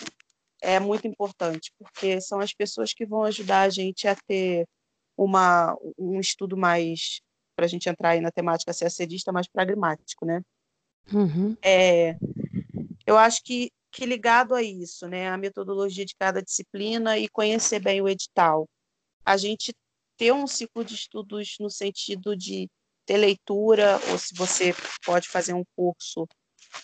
é 0.62 0.78
muito 0.78 1.07
importante, 1.07 1.73
porque 1.78 2.21
são 2.21 2.38
as 2.38 2.52
pessoas 2.52 2.92
que 2.92 3.07
vão 3.07 3.25
ajudar 3.25 3.62
a 3.62 3.71
gente 3.71 4.07
a 4.07 4.14
ter 4.14 4.66
uma, 5.16 5.76
um 5.99 6.21
estudo 6.21 6.57
mais, 6.57 7.21
para 7.57 7.64
a 7.64 7.69
gente 7.69 7.88
entrar 7.88 8.11
aí 8.11 8.21
na 8.21 8.30
temática 8.30 8.73
CACDista, 8.73 9.33
mais 9.33 9.49
pragmático, 9.49 10.25
né? 10.26 10.42
Uhum. 11.12 11.57
É, 11.62 12.16
eu 13.07 13.16
acho 13.16 13.42
que, 13.42 13.73
que 13.90 14.06
ligado 14.06 14.54
a 14.54 14.62
isso, 14.62 15.09
né, 15.09 15.28
a 15.28 15.37
metodologia 15.37 16.04
de 16.04 16.14
cada 16.14 16.42
disciplina 16.42 17.18
e 17.18 17.28
conhecer 17.28 17.80
bem 17.80 18.00
o 18.00 18.09
edital, 18.09 18.68
a 19.25 19.37
gente 19.37 19.75
ter 20.16 20.32
um 20.32 20.47
ciclo 20.47 20.85
de 20.85 20.94
estudos 20.94 21.56
no 21.59 21.70
sentido 21.70 22.37
de 22.37 22.68
ter 23.06 23.16
leitura, 23.16 23.99
ou 24.11 24.18
se 24.18 24.35
você 24.35 24.75
pode 25.04 25.28
fazer 25.28 25.54
um 25.54 25.64
curso, 25.75 26.28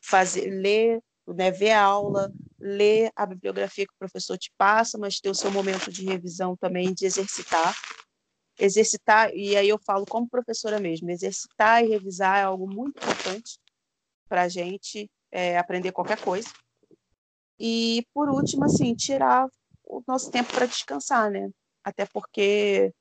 fazer, 0.03 0.51
ler, 0.51 1.01
né, 1.27 1.51
ver 1.51 1.73
a 1.73 1.83
aula, 1.83 2.33
ler 2.59 3.11
a 3.15 3.27
bibliografia 3.27 3.87
que 3.87 3.93
o 3.93 3.99
professor 3.99 4.37
te 4.37 4.51
passa, 4.57 4.99
mas 4.99 5.21
ter 5.21 5.29
o 5.29 5.35
seu 5.35 5.51
momento 5.51 5.93
de 5.93 6.05
revisão 6.05 6.57
também, 6.57 6.93
de 6.93 7.05
exercitar. 7.05 7.77
Exercitar, 8.59 9.31
e 9.35 9.55
aí 9.55 9.69
eu 9.69 9.79
falo 9.79 10.07
como 10.07 10.29
professora 10.29 10.81
mesmo, 10.81 11.11
exercitar 11.11 11.85
e 11.85 11.89
revisar 11.89 12.39
é 12.39 12.43
algo 12.45 12.67
muito 12.67 12.97
importante 12.97 13.59
para 14.29 14.43
a 14.43 14.49
gente 14.49 15.11
é, 15.31 15.59
aprender 15.59 15.93
qualquer 15.93 16.19
coisa. 16.19 16.49
E, 17.59 18.07
por 18.13 18.29
último, 18.29 18.65
assim, 18.65 18.95
tirar 18.95 19.47
o 19.85 20.03
nosso 20.07 20.31
tempo 20.31 20.53
para 20.53 20.67
descansar, 20.67 21.31
né? 21.31 21.51
Até 21.85 22.05
porque 22.07 22.93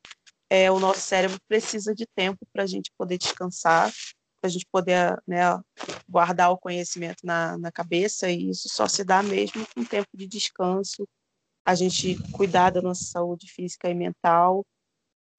é, 0.50 0.72
o 0.72 0.80
nosso 0.80 1.02
cérebro 1.02 1.38
precisa 1.48 1.94
de 1.94 2.06
tempo 2.16 2.46
para 2.54 2.64
a 2.64 2.68
gente 2.68 2.92
poder 2.98 3.18
descansar, 3.18 3.92
para 4.40 4.48
a 4.48 4.50
gente 4.50 4.66
poder 4.72 5.22
né, 5.28 5.40
guardar 6.08 6.52
o 6.52 6.58
conhecimento 6.58 7.26
na, 7.26 7.58
na 7.58 7.72
cabeça, 7.72 8.30
e 8.30 8.50
isso 8.50 8.70
só 8.70 8.88
se 8.88 9.04
dá 9.04 9.24
mesmo 9.24 9.66
com 9.74 9.84
tempo 9.84 10.10
de 10.14 10.28
descanso, 10.28 11.08
a 11.66 11.74
gente 11.74 12.16
cuidar 12.32 12.70
da 12.70 12.82
nossa 12.82 13.04
saúde 13.04 13.52
física 13.52 13.90
e 13.90 13.94
mental, 13.96 14.64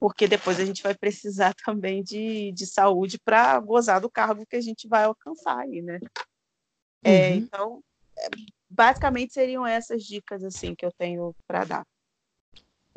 porque 0.01 0.27
depois 0.27 0.59
a 0.59 0.65
gente 0.65 0.83
vai 0.83 0.95
precisar 0.95 1.55
também 1.65 2.03
de, 2.03 2.53
de 2.53 2.67
saúde 2.67 3.19
para 3.25 3.59
gozar 3.61 4.01
do 4.01 4.11
cargo 4.11 4.45
que 4.47 4.57
a 4.57 4.61
gente 4.61 4.89
vai 4.89 5.05
alcançar 5.05 5.61
aí, 5.61 5.81
né? 5.81 6.01
É, 7.05 7.31
uhum. 7.31 7.37
Então, 7.37 7.81
é, 8.19 8.29
basicamente 8.69 9.33
seriam 9.33 9.67
essas 9.67 10.03
dicas 10.03 10.43
assim 10.45 10.75
que 10.75 10.85
eu 10.85 10.93
tenho 10.93 11.35
para 11.47 11.65
dar. 11.65 11.87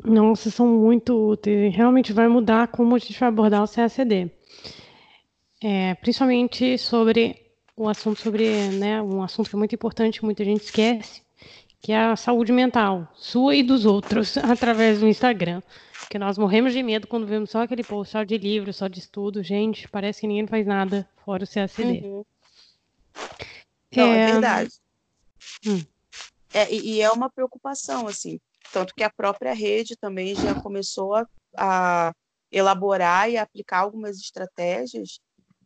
Nossa, 0.02 0.50
são 0.50 0.66
muito 0.66 1.14
úteis. 1.14 1.74
Realmente 1.74 2.12
vai 2.12 2.26
mudar 2.26 2.68
como 2.68 2.94
a 2.94 2.98
gente 2.98 3.18
vai 3.18 3.28
abordar 3.28 3.62
o 3.62 3.68
CACD. 3.68 4.30
É, 5.62 5.94
principalmente 5.96 6.78
sobre 6.78 7.50
o 7.76 7.88
assunto 7.88 8.20
sobre, 8.20 8.68
né, 8.68 9.00
um 9.00 9.22
assunto 9.22 9.48
que 9.48 9.56
é 9.56 9.58
muito 9.58 9.74
importante, 9.74 10.24
muita 10.24 10.44
gente 10.44 10.64
esquece, 10.64 11.22
que 11.80 11.92
é 11.92 11.98
a 11.98 12.16
saúde 12.16 12.52
mental, 12.52 13.10
sua 13.14 13.54
e 13.56 13.62
dos 13.62 13.86
outros, 13.86 14.36
através 14.38 15.00
do 15.00 15.08
Instagram. 15.08 15.62
Porque 16.00 16.18
nós 16.18 16.36
morremos 16.36 16.72
de 16.72 16.82
medo 16.82 17.06
quando 17.06 17.26
vemos 17.26 17.50
só 17.50 17.62
aquele 17.62 17.84
post 17.84 18.12
só 18.12 18.22
de 18.22 18.36
livro, 18.36 18.72
só 18.72 18.88
de 18.88 18.98
estudo. 18.98 19.42
Gente, 19.42 19.88
parece 19.88 20.20
que 20.20 20.26
ninguém 20.26 20.46
faz 20.46 20.66
nada 20.66 21.08
fora 21.24 21.44
o 21.44 21.46
CACD. 21.46 22.02
Uhum. 22.04 22.24
Não, 23.96 24.06
é, 24.06 24.18
é 24.18 24.32
verdade. 24.32 24.70
Hum. 25.66 25.82
É, 26.52 26.72
e 26.72 27.00
é 27.00 27.10
uma 27.10 27.30
preocupação, 27.30 28.08
assim, 28.08 28.40
tanto 28.72 28.94
que 28.94 29.04
a 29.04 29.10
própria 29.10 29.52
rede 29.52 29.96
também 29.96 30.34
já 30.34 30.60
começou 30.60 31.14
a, 31.14 31.26
a 31.56 32.12
elaborar 32.50 33.30
e 33.30 33.36
aplicar 33.36 33.78
algumas 33.78 34.18
estratégias 34.18 35.20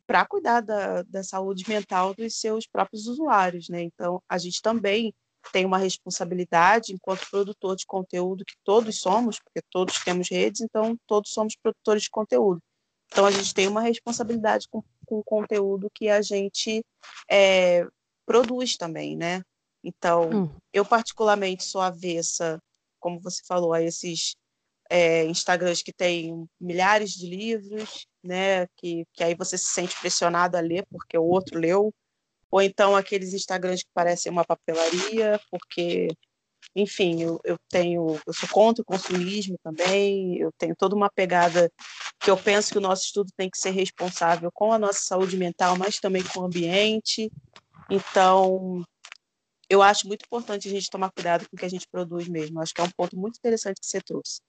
para 0.06 0.26
cuidar 0.26 0.60
da, 0.60 1.02
da 1.02 1.22
saúde 1.22 1.64
mental 1.68 2.14
dos 2.14 2.38
seus 2.38 2.66
próprios 2.66 3.06
usuários, 3.06 3.68
né? 3.68 3.82
Então, 3.82 4.22
a 4.28 4.36
gente 4.36 4.60
também 4.60 5.14
tem 5.52 5.64
uma 5.64 5.78
responsabilidade 5.78 6.92
enquanto 6.92 7.28
produtor 7.30 7.76
de 7.76 7.86
conteúdo, 7.86 8.44
que 8.44 8.54
todos 8.64 8.98
somos, 9.00 9.38
porque 9.38 9.60
todos 9.70 10.02
temos 10.04 10.28
redes, 10.30 10.60
então 10.60 10.98
todos 11.06 11.30
somos 11.30 11.56
produtores 11.56 12.04
de 12.04 12.10
conteúdo. 12.10 12.60
Então, 13.06 13.24
a 13.26 13.30
gente 13.30 13.54
tem 13.54 13.68
uma 13.68 13.80
responsabilidade 13.80 14.66
com, 14.68 14.82
com 15.06 15.18
o 15.18 15.24
conteúdo 15.24 15.90
que 15.94 16.08
a 16.08 16.20
gente 16.20 16.84
é, 17.30 17.86
produz 18.26 18.76
também, 18.76 19.16
né? 19.16 19.42
Então, 19.84 20.30
hum. 20.30 20.50
eu 20.72 20.84
particularmente 20.84 21.62
sou 21.62 21.80
avessa 21.80 22.58
como 23.04 23.20
você 23.20 23.42
falou, 23.46 23.74
a 23.74 23.82
esses 23.82 24.34
é, 24.88 25.26
Instagrams 25.26 25.82
que 25.82 25.92
têm 25.92 26.48
milhares 26.58 27.10
de 27.10 27.26
livros, 27.26 28.06
né? 28.22 28.66
Que, 28.78 29.04
que 29.12 29.22
aí 29.22 29.34
você 29.34 29.58
se 29.58 29.66
sente 29.66 29.94
pressionado 30.00 30.56
a 30.56 30.60
ler 30.60 30.86
porque 30.90 31.18
o 31.18 31.24
outro 31.24 31.58
leu, 31.58 31.92
ou 32.50 32.62
então 32.62 32.96
aqueles 32.96 33.34
Instagrams 33.34 33.82
que 33.82 33.90
parecem 33.92 34.32
uma 34.32 34.42
papelaria, 34.42 35.38
porque, 35.50 36.08
enfim, 36.74 37.20
eu, 37.20 37.38
eu 37.44 37.58
tenho, 37.68 38.18
eu 38.26 38.32
sou 38.32 38.48
contra 38.48 38.80
o 38.80 38.86
consumismo 38.86 39.58
também, 39.62 40.38
eu 40.38 40.50
tenho 40.56 40.74
toda 40.74 40.96
uma 40.96 41.10
pegada 41.10 41.70
que 42.20 42.30
eu 42.30 42.38
penso 42.38 42.72
que 42.72 42.78
o 42.78 42.82
nosso 42.82 43.04
estudo 43.04 43.30
tem 43.36 43.50
que 43.50 43.58
ser 43.58 43.70
responsável 43.72 44.50
com 44.50 44.72
a 44.72 44.78
nossa 44.78 45.00
saúde 45.00 45.36
mental, 45.36 45.76
mas 45.76 46.00
também 46.00 46.22
com 46.22 46.40
o 46.40 46.46
ambiente. 46.46 47.30
Então, 47.90 48.82
eu 49.68 49.82
acho 49.82 50.06
muito 50.06 50.24
importante 50.24 50.68
a 50.68 50.70
gente 50.70 50.90
tomar 50.90 51.10
cuidado 51.10 51.48
com 51.48 51.56
o 51.56 51.58
que 51.58 51.64
a 51.64 51.70
gente 51.70 51.86
produz 51.88 52.28
mesmo. 52.28 52.60
Acho 52.60 52.74
que 52.74 52.80
é 52.80 52.84
um 52.84 52.90
ponto 52.90 53.16
muito 53.16 53.36
interessante 53.36 53.80
que 53.80 53.86
você 53.86 54.00
trouxe. 54.00 54.40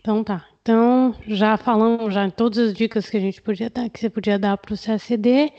Então 0.00 0.22
tá. 0.22 0.46
Então 0.62 1.14
já 1.26 1.56
falamos 1.56 2.12
já 2.12 2.26
em 2.26 2.30
todas 2.30 2.58
as 2.58 2.74
dicas 2.74 3.08
que 3.08 3.16
a 3.16 3.20
gente 3.20 3.40
podia 3.40 3.70
dar, 3.70 3.88
que 3.88 3.98
você 3.98 4.10
podia 4.10 4.38
dar 4.38 4.56
para 4.56 4.74
o 4.74 4.78
CACD. 4.78 5.52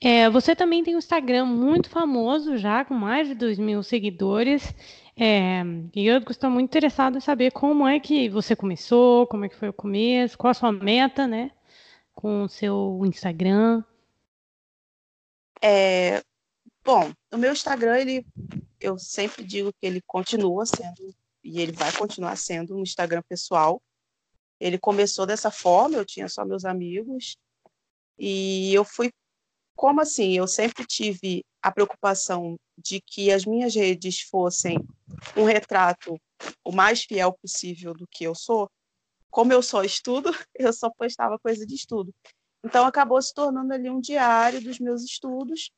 É, 0.00 0.28
você 0.28 0.54
também 0.54 0.82
tem 0.82 0.94
um 0.94 0.98
Instagram 0.98 1.46
muito 1.46 1.88
famoso 1.88 2.56
já, 2.56 2.84
com 2.84 2.94
mais 2.94 3.28
de 3.28 3.34
2 3.34 3.58
mil 3.58 3.82
seguidores. 3.82 4.74
É, 5.16 5.62
e 5.94 6.06
eu 6.06 6.18
estou 6.18 6.50
muito 6.50 6.68
interessado 6.68 7.16
em 7.16 7.20
saber 7.20 7.52
como 7.52 7.86
é 7.86 8.00
que 8.00 8.28
você 8.28 8.56
começou, 8.56 9.26
como 9.26 9.44
é 9.44 9.48
que 9.48 9.56
foi 9.56 9.68
o 9.68 9.72
começo, 9.72 10.36
qual 10.36 10.50
a 10.50 10.54
sua 10.54 10.72
meta, 10.72 11.26
né, 11.26 11.52
com 12.14 12.42
o 12.42 12.48
seu 12.48 13.00
Instagram. 13.04 13.82
É, 15.62 16.20
bom, 16.84 17.12
o 17.34 17.38
meu 17.38 17.52
Instagram, 17.52 17.98
ele, 17.98 18.26
eu 18.80 18.98
sempre 18.98 19.44
digo 19.44 19.72
que 19.72 19.86
ele 19.86 20.00
continua 20.06 20.64
sendo, 20.64 21.14
e 21.42 21.60
ele 21.60 21.72
vai 21.72 21.92
continuar 21.92 22.36
sendo 22.36 22.76
um 22.76 22.82
Instagram 22.82 23.22
pessoal. 23.28 23.82
Ele 24.60 24.78
começou 24.78 25.26
dessa 25.26 25.50
forma, 25.50 25.96
eu 25.96 26.04
tinha 26.04 26.28
só 26.28 26.44
meus 26.44 26.64
amigos, 26.64 27.36
e 28.18 28.72
eu 28.72 28.84
fui 28.84 29.10
como 29.76 30.00
assim? 30.00 30.32
Eu 30.32 30.46
sempre 30.46 30.86
tive 30.86 31.44
a 31.60 31.72
preocupação 31.72 32.56
de 32.78 33.00
que 33.00 33.32
as 33.32 33.44
minhas 33.44 33.74
redes 33.74 34.20
fossem 34.20 34.78
um 35.36 35.44
retrato 35.44 36.16
o 36.64 36.72
mais 36.72 37.02
fiel 37.02 37.32
possível 37.32 37.92
do 37.92 38.06
que 38.06 38.24
eu 38.24 38.34
sou. 38.34 38.70
Como 39.30 39.52
eu 39.52 39.62
só 39.62 39.82
estudo, 39.82 40.30
eu 40.54 40.72
só 40.72 40.88
postava 40.90 41.38
coisa 41.38 41.66
de 41.66 41.74
estudo. 41.74 42.14
Então 42.64 42.86
acabou 42.86 43.20
se 43.20 43.34
tornando 43.34 43.72
ali 43.72 43.90
um 43.90 44.00
diário 44.00 44.62
dos 44.62 44.78
meus 44.78 45.02
estudos. 45.02 45.70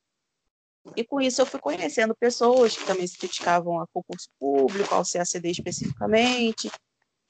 E 0.95 1.03
com 1.03 1.21
isso 1.21 1.41
eu 1.41 1.45
fui 1.45 1.59
conhecendo 1.59 2.15
pessoas 2.15 2.75
que 2.75 2.85
também 2.85 3.05
se 3.05 3.19
dedicavam 3.19 3.79
a 3.79 3.87
concurso 3.87 4.29
público, 4.39 4.93
ao 4.93 5.03
CACD 5.03 5.51
especificamente. 5.51 6.69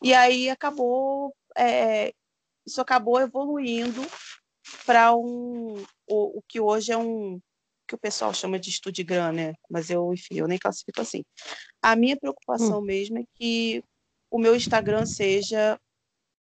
E 0.01 0.13
aí 0.13 0.49
acabou, 0.49 1.33
é, 1.57 2.13
isso 2.65 2.79
acabou 2.79 3.19
evoluindo 3.19 4.01
para 4.85 5.15
um, 5.15 5.83
o, 6.07 6.39
o 6.39 6.41
que 6.47 6.59
hoje 6.59 6.91
é 6.91 6.97
um 6.97 7.39
que 7.87 7.95
o 7.95 7.97
pessoal 7.97 8.33
chama 8.33 8.59
de 8.59 8.69
Studigram, 8.69 9.31
né? 9.31 9.53
Mas 9.69 9.89
eu, 9.89 10.13
enfim, 10.13 10.35
eu 10.35 10.47
nem 10.47 10.59
classifico 10.59 11.01
assim. 11.01 11.23
A 11.81 11.95
minha 11.95 12.17
preocupação 12.17 12.79
hum. 12.79 12.83
mesmo 12.83 13.17
é 13.17 13.23
que 13.35 13.81
o 14.29 14.37
meu 14.37 14.55
Instagram 14.55 15.05
seja 15.05 15.79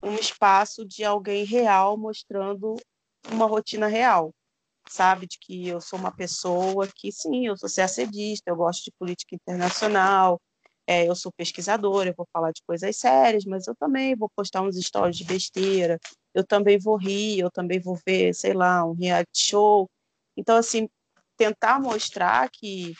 um 0.03 0.15
espaço 0.17 0.85
de 0.85 1.05
alguém 1.05 1.45
real 1.45 1.97
mostrando 1.97 2.75
uma 3.31 3.47
rotina 3.47 3.87
real, 3.87 4.35
sabe? 4.89 5.27
De 5.27 5.39
que 5.41 5.69
eu 5.69 5.81
sou 5.81 5.99
uma 5.99 6.13
pessoa 6.13 6.89
que, 6.95 7.13
sim, 7.13 7.47
eu 7.47 7.57
sou 7.57 7.69
CACDista, 7.69 8.51
eu 8.51 8.57
gosto 8.57 8.85
de 8.85 8.93
política 8.99 9.35
internacional, 9.35 10.41
é, 10.87 11.09
eu 11.09 11.15
sou 11.17 11.33
pesquisadora, 11.33 12.11
eu 12.11 12.15
vou 12.17 12.27
falar 12.33 12.53
de 12.53 12.63
coisas 12.67 12.97
sérias, 12.97 13.45
mas 13.45 13.67
eu 13.67 13.75
também 13.75 14.15
vou 14.15 14.31
postar 14.37 14.63
uns 14.63 14.77
stories 14.77 15.17
de 15.17 15.25
besteira, 15.25 15.99
eu 16.35 16.45
também 16.47 16.79
vou 16.79 16.97
rir, 16.97 17.41
eu 17.41 17.51
também 17.51 17.81
vou 17.81 17.99
ver, 18.07 18.35
sei 18.35 18.53
lá, 18.53 18.85
um 18.85 18.93
reality 18.93 19.31
show. 19.35 19.89
Então, 20.37 20.57
assim, 20.57 20.89
tentar 21.37 21.81
mostrar 21.81 22.49
que, 22.51 22.95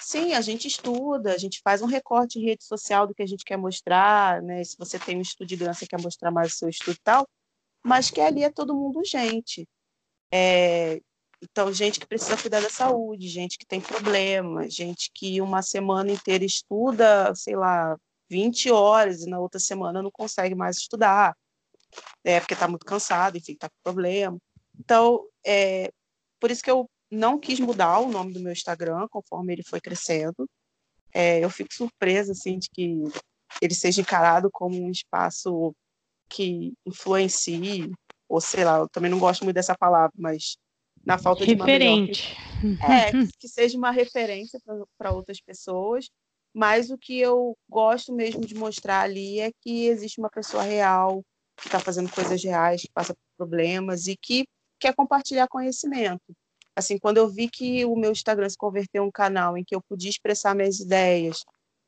sim, 0.00 0.34
a 0.34 0.40
gente 0.40 0.68
estuda, 0.68 1.32
a 1.32 1.38
gente 1.38 1.60
faz 1.64 1.80
um 1.82 1.86
recorte 1.86 2.38
em 2.38 2.44
rede 2.44 2.64
social 2.64 3.06
do 3.06 3.14
que 3.14 3.22
a 3.22 3.26
gente 3.26 3.44
quer 3.44 3.56
mostrar, 3.56 4.42
né? 4.42 4.62
Se 4.64 4.76
você 4.78 4.98
tem 4.98 5.16
um 5.16 5.22
estudo 5.22 5.46
de 5.46 5.56
você 5.56 5.86
quer 5.86 6.00
mostrar 6.00 6.30
mais 6.30 6.52
o 6.54 6.56
seu 6.56 6.68
estudo 6.68 6.96
e 6.96 7.02
tal, 7.02 7.26
mas 7.84 8.10
que 8.10 8.20
ali 8.20 8.44
é 8.44 8.50
todo 8.50 8.74
mundo 8.74 9.02
gente. 9.04 9.66
É, 10.32 11.00
então, 11.42 11.72
gente 11.72 11.98
que 11.98 12.06
precisa 12.06 12.36
cuidar 12.36 12.60
da 12.60 12.70
saúde, 12.70 13.28
gente 13.28 13.58
que 13.58 13.66
tem 13.66 13.80
problema, 13.80 14.68
gente 14.70 15.10
que 15.12 15.40
uma 15.40 15.60
semana 15.60 16.12
inteira 16.12 16.44
estuda, 16.44 17.34
sei 17.34 17.56
lá, 17.56 17.96
20 18.30 18.70
horas 18.70 19.22
e 19.22 19.28
na 19.28 19.40
outra 19.40 19.58
semana 19.58 20.02
não 20.02 20.10
consegue 20.10 20.54
mais 20.54 20.78
estudar 20.78 21.36
é, 22.24 22.40
porque 22.40 22.54
está 22.54 22.68
muito 22.68 22.86
cansado, 22.86 23.36
enfim, 23.36 23.52
está 23.52 23.68
com 23.68 23.74
problema. 23.82 24.38
Então, 24.78 25.26
é, 25.44 25.92
por 26.40 26.50
isso 26.50 26.62
que 26.62 26.70
eu 26.70 26.88
não 27.10 27.38
quis 27.38 27.60
mudar 27.60 27.98
o 27.98 28.10
nome 28.10 28.32
do 28.32 28.40
meu 28.40 28.52
Instagram 28.52 29.06
conforme 29.10 29.52
ele 29.52 29.62
foi 29.62 29.80
crescendo. 29.80 30.48
É, 31.12 31.44
eu 31.44 31.50
fico 31.50 31.74
surpresa, 31.74 32.32
assim, 32.32 32.58
de 32.58 32.68
que 32.70 33.02
ele 33.60 33.74
seja 33.74 34.00
encarado 34.00 34.50
como 34.50 34.82
um 34.82 34.90
espaço 34.90 35.74
que 36.28 36.72
influencie, 36.86 37.92
ou 38.28 38.40
sei 38.40 38.64
lá, 38.64 38.78
eu 38.78 38.88
também 38.88 39.10
não 39.10 39.18
gosto 39.18 39.44
muito 39.44 39.56
dessa 39.56 39.76
palavra, 39.76 40.12
mas 40.16 40.56
na 41.04 41.18
falta 41.18 41.44
de 41.44 41.54
uma 41.54 41.64
Referente. 41.64 42.36
é, 42.82 43.10
que 43.38 43.48
seja 43.48 43.76
uma 43.76 43.90
referência 43.90 44.60
para 44.98 45.12
outras 45.12 45.40
pessoas, 45.40 46.08
mas 46.54 46.90
o 46.90 46.98
que 46.98 47.18
eu 47.18 47.56
gosto 47.68 48.12
mesmo 48.12 48.42
de 48.42 48.54
mostrar 48.54 49.00
ali 49.00 49.40
é 49.40 49.50
que 49.60 49.86
existe 49.86 50.20
uma 50.20 50.30
pessoa 50.30 50.62
real, 50.62 51.22
que 51.56 51.66
está 51.66 51.80
fazendo 51.80 52.10
coisas 52.10 52.42
reais, 52.42 52.82
que 52.82 52.90
passa 52.92 53.14
por 53.14 53.46
problemas 53.46 54.06
e 54.06 54.16
que 54.16 54.44
quer 54.78 54.94
compartilhar 54.94 55.48
conhecimento. 55.48 56.34
Assim, 56.74 56.98
quando 56.98 57.18
eu 57.18 57.28
vi 57.28 57.48
que 57.48 57.84
o 57.84 57.96
meu 57.96 58.12
Instagram 58.12 58.48
se 58.48 58.56
converteu 58.56 59.04
em 59.04 59.06
um 59.06 59.10
canal 59.10 59.56
em 59.56 59.64
que 59.64 59.74
eu 59.74 59.82
podia 59.82 60.10
expressar 60.10 60.54
minhas 60.54 60.80
ideias, 60.80 61.44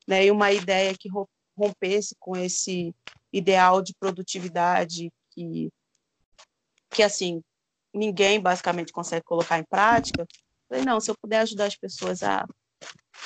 né, 0.06 0.26
e 0.26 0.30
uma 0.30 0.52
ideia 0.52 0.94
que 0.98 1.08
rompesse 1.56 2.14
com 2.18 2.36
esse 2.36 2.94
ideal 3.32 3.80
de 3.82 3.94
produtividade 3.98 5.10
que, 5.30 5.70
que 6.90 7.02
assim, 7.02 7.42
ninguém 7.94 8.40
basicamente 8.40 8.92
consegue 8.92 9.24
colocar 9.24 9.58
em 9.58 9.64
prática, 9.64 10.26
falei, 10.68 10.84
não, 10.84 11.00
se 11.00 11.10
eu 11.10 11.14
puder 11.20 11.40
ajudar 11.40 11.66
as 11.66 11.76
pessoas 11.76 12.22
a 12.22 12.44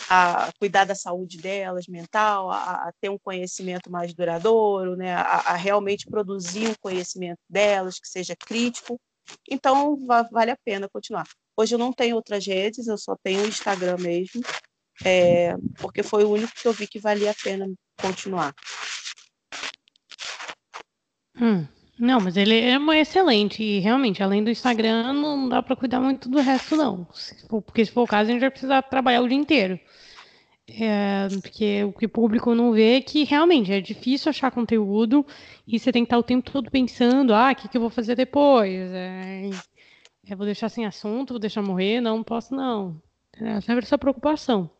a 0.08 0.50
cuidar 0.58 0.84
da 0.84 0.94
saúde 0.94 1.38
delas, 1.38 1.86
mental, 1.86 2.50
a, 2.50 2.88
a 2.88 2.92
ter 3.00 3.08
um 3.08 3.18
conhecimento 3.18 3.90
mais 3.90 4.14
duradouro, 4.14 4.96
né, 4.96 5.14
a, 5.14 5.52
a, 5.52 5.56
realmente 5.56 6.06
produzir 6.06 6.68
um 6.68 6.74
conhecimento 6.80 7.38
delas 7.48 7.98
que 7.98 8.08
seja 8.08 8.34
crítico. 8.36 9.00
Então, 9.50 9.98
vale 10.30 10.50
a 10.50 10.56
pena 10.64 10.88
continuar. 10.88 11.26
Hoje 11.56 11.74
eu 11.74 11.78
não 11.78 11.92
tenho 11.92 12.16
outras 12.16 12.46
redes, 12.46 12.86
eu 12.86 12.96
só 12.96 13.16
tenho 13.22 13.42
o 13.42 13.46
Instagram 13.46 13.96
mesmo, 13.98 14.42
é, 15.04 15.54
porque 15.78 16.02
foi 16.02 16.24
o 16.24 16.30
único 16.30 16.52
que 16.54 16.66
eu 16.66 16.72
vi 16.72 16.86
que 16.86 16.98
valia 16.98 17.32
a 17.32 17.34
pena 17.42 17.66
continuar. 18.00 18.54
Hum, 21.36 21.66
não, 21.98 22.20
mas 22.20 22.36
ele 22.36 22.54
é 22.54 22.78
excelente 23.00 23.62
e 23.62 23.80
realmente, 23.80 24.22
além 24.22 24.44
do 24.44 24.50
Instagram, 24.50 25.12
não 25.12 25.48
dá 25.48 25.62
para 25.62 25.74
cuidar 25.74 26.00
muito 26.00 26.28
do 26.28 26.40
resto, 26.40 26.76
não. 26.76 27.06
Porque 27.48 27.84
se 27.84 27.90
for 27.90 28.02
o 28.02 28.06
caso, 28.06 28.30
a 28.30 28.32
gente 28.32 28.40
vai 28.40 28.50
precisar 28.50 28.82
trabalhar 28.82 29.20
o 29.20 29.28
dia 29.28 29.36
inteiro. 29.36 29.80
É, 30.68 31.28
porque 31.40 31.82
o 31.84 31.92
que 31.92 32.06
o 32.06 32.10
público 32.10 32.54
não 32.54 32.72
vê 32.72 32.98
é 32.98 33.00
que 33.00 33.24
realmente 33.24 33.72
é 33.72 33.80
difícil 33.80 34.28
achar 34.28 34.50
conteúdo 34.50 35.26
e 35.66 35.78
você 35.78 35.90
tem 35.90 36.04
que 36.04 36.06
estar 36.06 36.18
o 36.18 36.22
tempo 36.22 36.50
todo 36.50 36.70
pensando, 36.70 37.34
ah, 37.34 37.50
o 37.50 37.56
que, 37.56 37.68
que 37.68 37.76
eu 37.76 37.80
vou 37.80 37.90
fazer 37.90 38.14
depois? 38.14 38.92
É, 38.92 39.48
é, 40.26 40.36
vou 40.36 40.44
deixar 40.44 40.68
sem 40.68 40.84
assunto, 40.84 41.32
vou 41.32 41.40
deixar 41.40 41.62
morrer? 41.62 42.00
Não, 42.00 42.18
não 42.18 42.24
posso 42.24 42.54
não. 42.54 43.00
É 43.40 43.60
sempre 43.62 43.84
essa 43.84 43.96
preocupação. 43.96 44.70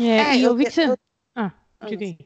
É, 0.00 0.32
é 0.32 0.36
e 0.36 0.42
eu, 0.42 0.50
eu 0.50 0.56
vi 0.56 0.64
que 0.64 0.70
você... 0.70 0.96
Ah, 1.34 1.52
diga 1.86 2.04
aí. 2.04 2.18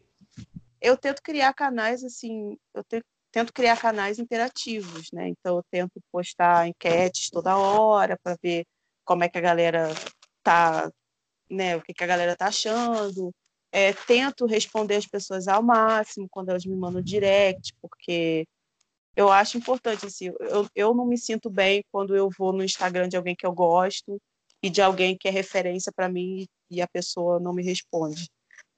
Eu 0.81 0.96
tento 0.96 1.20
criar 1.20 1.52
canais, 1.52 2.02
assim, 2.05 2.57
eu 2.74 2.83
tento 2.85 3.05
criar 3.53 3.81
canais 3.81 4.18
interativos, 4.18 5.09
né? 5.12 5.29
Então 5.29 5.57
eu 5.57 5.62
tento 5.71 6.01
postar 6.11 6.68
enquetes 6.68 7.31
toda 7.31 7.57
hora 7.57 8.18
para 8.23 8.37
ver 8.42 8.64
como 9.05 9.25
é 9.25 9.29
que 9.29 9.38
a 9.38 9.40
galera 9.40 9.88
tá 10.42 10.90
né, 11.53 11.77
o 11.77 11.83
que, 11.83 11.92
que 11.92 12.03
a 12.03 12.07
galera 12.07 12.35
tá 12.35 12.47
achando. 12.47 13.33
É, 13.71 13.92
tento 13.92 14.47
responder 14.47 14.97
as 14.97 15.07
pessoas 15.07 15.49
ao 15.49 15.62
máximo 15.62 16.29
quando 16.31 16.51
elas 16.51 16.64
me 16.64 16.75
mandam 16.75 17.03
direct, 17.03 17.75
porque 17.81 18.47
eu 19.14 19.31
acho 19.31 19.59
importante, 19.59 20.07
assim, 20.07 20.27
eu, 20.40 20.66
eu 20.75 20.95
não 20.95 21.07
me 21.07 21.18
sinto 21.18 21.51
bem 21.51 21.85
quando 21.92 22.16
eu 22.16 22.29
vou 22.37 22.53
no 22.53 22.64
Instagram 22.64 23.09
de 23.09 23.16
alguém 23.16 23.37
que 23.37 23.47
eu 23.47 23.53
gosto 23.53 24.21
e 24.62 24.71
de 24.71 24.81
alguém 24.81 25.16
que 25.16 25.29
é 25.29 25.31
referência 25.31 25.92
para 25.95 26.09
mim 26.09 26.47
e 26.71 26.81
a 26.81 26.88
pessoa 26.88 27.38
não 27.38 27.53
me 27.53 27.62
responde, 27.62 28.29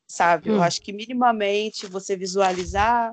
sabe? 0.08 0.50
Hum. 0.50 0.56
Eu 0.56 0.62
acho 0.62 0.80
que 0.80 0.92
minimamente 0.92 1.86
você 1.86 2.16
visualizar, 2.16 3.12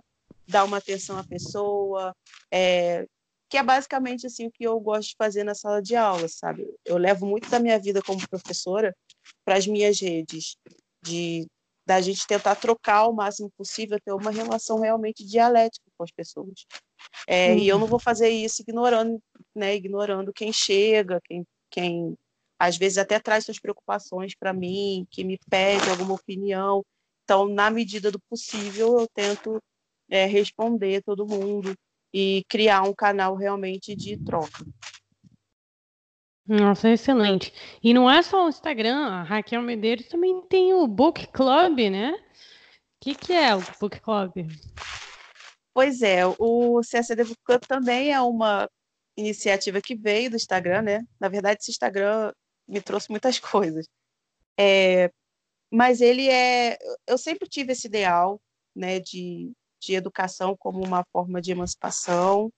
dar 0.51 0.63
uma 0.63 0.77
atenção 0.77 1.17
à 1.17 1.23
pessoa, 1.23 2.13
é, 2.51 3.05
que 3.49 3.57
é 3.57 3.63
basicamente 3.63 4.27
assim 4.27 4.47
o 4.47 4.51
que 4.51 4.63
eu 4.63 4.79
gosto 4.79 5.09
de 5.09 5.15
fazer 5.17 5.43
na 5.43 5.55
sala 5.55 5.81
de 5.81 5.95
aula, 5.95 6.27
sabe? 6.27 6.67
Eu 6.85 6.97
levo 6.97 7.25
muito 7.25 7.49
da 7.49 7.59
minha 7.59 7.79
vida 7.79 8.01
como 8.01 8.27
professora 8.29 8.95
para 9.43 9.57
as 9.57 9.65
minhas 9.65 9.99
redes, 9.99 10.55
de 11.03 11.47
da 11.85 11.99
gente 11.99 12.27
tentar 12.27 12.55
trocar 12.55 13.07
o 13.07 13.13
máximo 13.13 13.51
possível, 13.57 13.99
ter 13.99 14.13
uma 14.13 14.31
relação 14.31 14.79
realmente 14.79 15.25
dialética 15.25 15.83
com 15.97 16.03
as 16.03 16.11
pessoas. 16.11 16.65
É, 17.27 17.51
uhum. 17.51 17.57
E 17.57 17.67
eu 17.67 17.79
não 17.79 17.87
vou 17.87 17.99
fazer 17.99 18.29
isso 18.29 18.61
ignorando, 18.61 19.19
né, 19.55 19.75
ignorando 19.75 20.31
quem 20.31 20.53
chega, 20.53 21.19
quem, 21.25 21.43
quem 21.69 22.15
às 22.59 22.77
vezes 22.77 22.99
até 22.99 23.19
traz 23.19 23.43
suas 23.43 23.59
preocupações 23.59 24.35
para 24.35 24.53
mim, 24.53 25.05
que 25.09 25.23
me 25.23 25.37
pede 25.49 25.89
alguma 25.89 26.13
opinião. 26.13 26.85
Então, 27.23 27.47
na 27.47 27.69
medida 27.71 28.11
do 28.11 28.19
possível, 28.29 28.99
eu 28.99 29.07
tento 29.13 29.59
é, 30.12 30.26
responder 30.26 31.02
todo 31.02 31.26
mundo 31.26 31.74
e 32.13 32.43
criar 32.50 32.84
um 32.84 32.93
canal 32.93 33.36
realmente 33.36 33.95
de 33.95 34.21
troca. 34.24 34.65
Nossa, 36.45 36.89
excelente. 36.89 37.54
E 37.82 37.93
não 37.93 38.12
é 38.12 38.21
só 38.21 38.45
o 38.45 38.50
Instagram, 38.50 39.08
a 39.08 39.24
Raquel 39.24 39.62
Medeiros 39.62 40.08
também 40.08 40.41
tem 40.50 40.74
o 40.74 40.86
Book 40.86 41.28
Club, 41.28 41.80
né? 41.89 42.12
O 42.12 42.19
que, 43.02 43.15
que 43.15 43.32
é 43.32 43.56
o 43.56 43.62
Book 43.80 44.02
Club? 44.02 44.34
Pois 45.74 46.02
é, 46.02 46.24
o 46.26 46.82
CSD 46.82 47.24
Book 47.24 47.39
Club 47.45 47.62
também 47.65 48.12
é 48.12 48.19
uma 48.19 48.69
iniciativa 49.17 49.82
que 49.82 49.95
veio 49.95 50.30
do 50.30 50.36
Instagram, 50.36 50.82
né? 50.82 51.06
Na 51.17 51.30
verdade, 51.30 51.60
esse 51.62 51.71
Instagram 51.71 52.34
me 52.67 52.82
trouxe 52.82 53.10
muitas 53.10 53.39
coisas. 53.39 53.88
É, 54.60 55.10
mas 55.71 56.02
ele 56.02 56.28
é. 56.30 56.78
Eu 57.08 57.17
sempre 57.17 57.47
tive 57.47 57.71
esse 57.71 57.88
ideal, 57.88 58.41
né, 58.76 59.00
de, 59.00 59.54
de 59.81 59.95
educação 59.95 60.55
como 60.57 60.85
uma 60.85 61.03
forma 61.11 61.41
de 61.41 61.51
emancipação, 61.51 62.51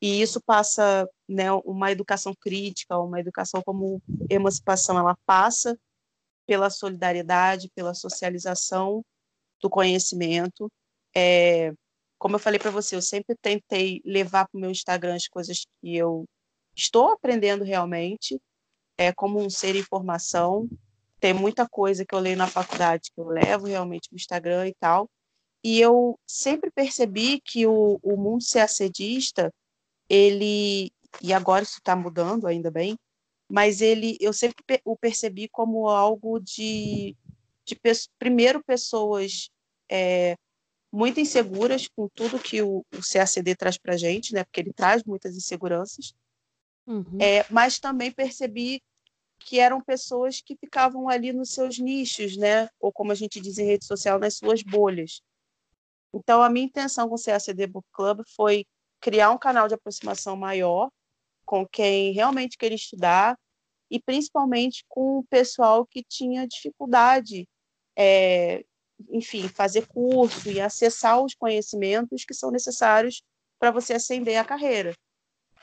e 0.00 0.22
isso 0.22 0.40
passa, 0.40 1.08
né, 1.28 1.50
uma 1.64 1.90
educação 1.90 2.32
crítica, 2.38 2.98
uma 2.98 3.18
educação 3.18 3.60
como 3.64 4.00
emancipação, 4.30 4.98
ela 4.98 5.16
passa 5.26 5.76
pela 6.46 6.70
solidariedade, 6.70 7.70
pela 7.74 7.94
socialização 7.94 9.04
do 9.60 9.68
conhecimento. 9.68 10.70
É, 11.14 11.72
como 12.16 12.36
eu 12.36 12.38
falei 12.38 12.60
para 12.60 12.70
você, 12.70 12.94
eu 12.94 13.02
sempre 13.02 13.36
tentei 13.36 14.00
levar 14.04 14.46
para 14.46 14.56
o 14.56 14.60
meu 14.60 14.70
Instagram 14.70 15.16
as 15.16 15.26
coisas 15.26 15.66
que 15.80 15.96
eu 15.96 16.24
estou 16.76 17.10
aprendendo 17.10 17.64
realmente, 17.64 18.40
é, 18.96 19.12
como 19.12 19.40
um 19.40 19.50
ser 19.50 19.74
informação. 19.74 20.68
Tem 21.18 21.34
muita 21.34 21.68
coisa 21.68 22.04
que 22.06 22.14
eu 22.14 22.20
leio 22.20 22.36
na 22.36 22.46
faculdade 22.46 23.10
que 23.12 23.20
eu 23.20 23.26
levo 23.26 23.66
realmente 23.66 24.08
no 24.12 24.16
Instagram 24.16 24.68
e 24.68 24.74
tal. 24.78 25.10
E 25.68 25.82
eu 25.82 26.18
sempre 26.26 26.70
percebi 26.70 27.42
que 27.42 27.66
o, 27.66 28.00
o 28.02 28.16
mundo 28.16 28.42
ser 28.42 28.64
ele, 30.08 30.90
e 31.20 31.30
agora 31.30 31.62
isso 31.62 31.76
está 31.76 31.94
mudando, 31.94 32.46
ainda 32.46 32.70
bem, 32.70 32.98
mas 33.46 33.82
ele, 33.82 34.16
eu 34.18 34.32
sempre 34.32 34.64
o 34.82 34.96
percebi 34.96 35.46
como 35.46 35.86
algo 35.86 36.40
de, 36.40 37.14
de 37.66 37.78
primeiro, 38.18 38.64
pessoas 38.64 39.50
é, 39.90 40.36
muito 40.90 41.20
inseguras 41.20 41.86
com 41.86 42.08
tudo 42.14 42.38
que 42.38 42.62
o, 42.62 42.78
o 42.78 43.00
CACD 43.12 43.54
traz 43.54 43.76
para 43.76 43.92
a 43.92 43.98
gente, 43.98 44.32
né? 44.32 44.44
Porque 44.44 44.60
ele 44.60 44.72
traz 44.72 45.04
muitas 45.04 45.36
inseguranças. 45.36 46.14
Uhum. 46.86 47.18
É, 47.20 47.44
mas 47.50 47.78
também 47.78 48.10
percebi 48.10 48.80
que 49.38 49.60
eram 49.60 49.82
pessoas 49.82 50.40
que 50.40 50.56
ficavam 50.56 51.10
ali 51.10 51.30
nos 51.30 51.50
seus 51.50 51.78
nichos, 51.78 52.38
né? 52.38 52.70
Ou 52.80 52.90
como 52.90 53.12
a 53.12 53.14
gente 53.14 53.38
diz 53.38 53.58
em 53.58 53.66
rede 53.66 53.84
social, 53.84 54.18
nas 54.18 54.36
suas 54.38 54.62
bolhas. 54.62 55.20
Então, 56.12 56.42
a 56.42 56.48
minha 56.48 56.66
intenção 56.66 57.08
com 57.08 57.14
o 57.14 57.22
CACD 57.22 57.66
Book 57.66 57.86
Club 57.92 58.22
foi 58.34 58.64
criar 59.00 59.30
um 59.30 59.38
canal 59.38 59.68
de 59.68 59.74
aproximação 59.74 60.36
maior 60.36 60.90
com 61.44 61.66
quem 61.66 62.12
realmente 62.12 62.58
queria 62.58 62.76
estudar 62.76 63.38
e 63.90 64.00
principalmente 64.00 64.84
com 64.88 65.18
o 65.18 65.24
pessoal 65.24 65.86
que 65.86 66.02
tinha 66.02 66.46
dificuldade, 66.46 67.48
é, 67.96 68.64
enfim, 69.10 69.48
fazer 69.48 69.86
curso 69.86 70.50
e 70.50 70.60
acessar 70.60 71.22
os 71.22 71.34
conhecimentos 71.34 72.24
que 72.24 72.34
são 72.34 72.50
necessários 72.50 73.22
para 73.58 73.70
você 73.70 73.94
ascender 73.94 74.36
a 74.36 74.44
carreira. 74.44 74.94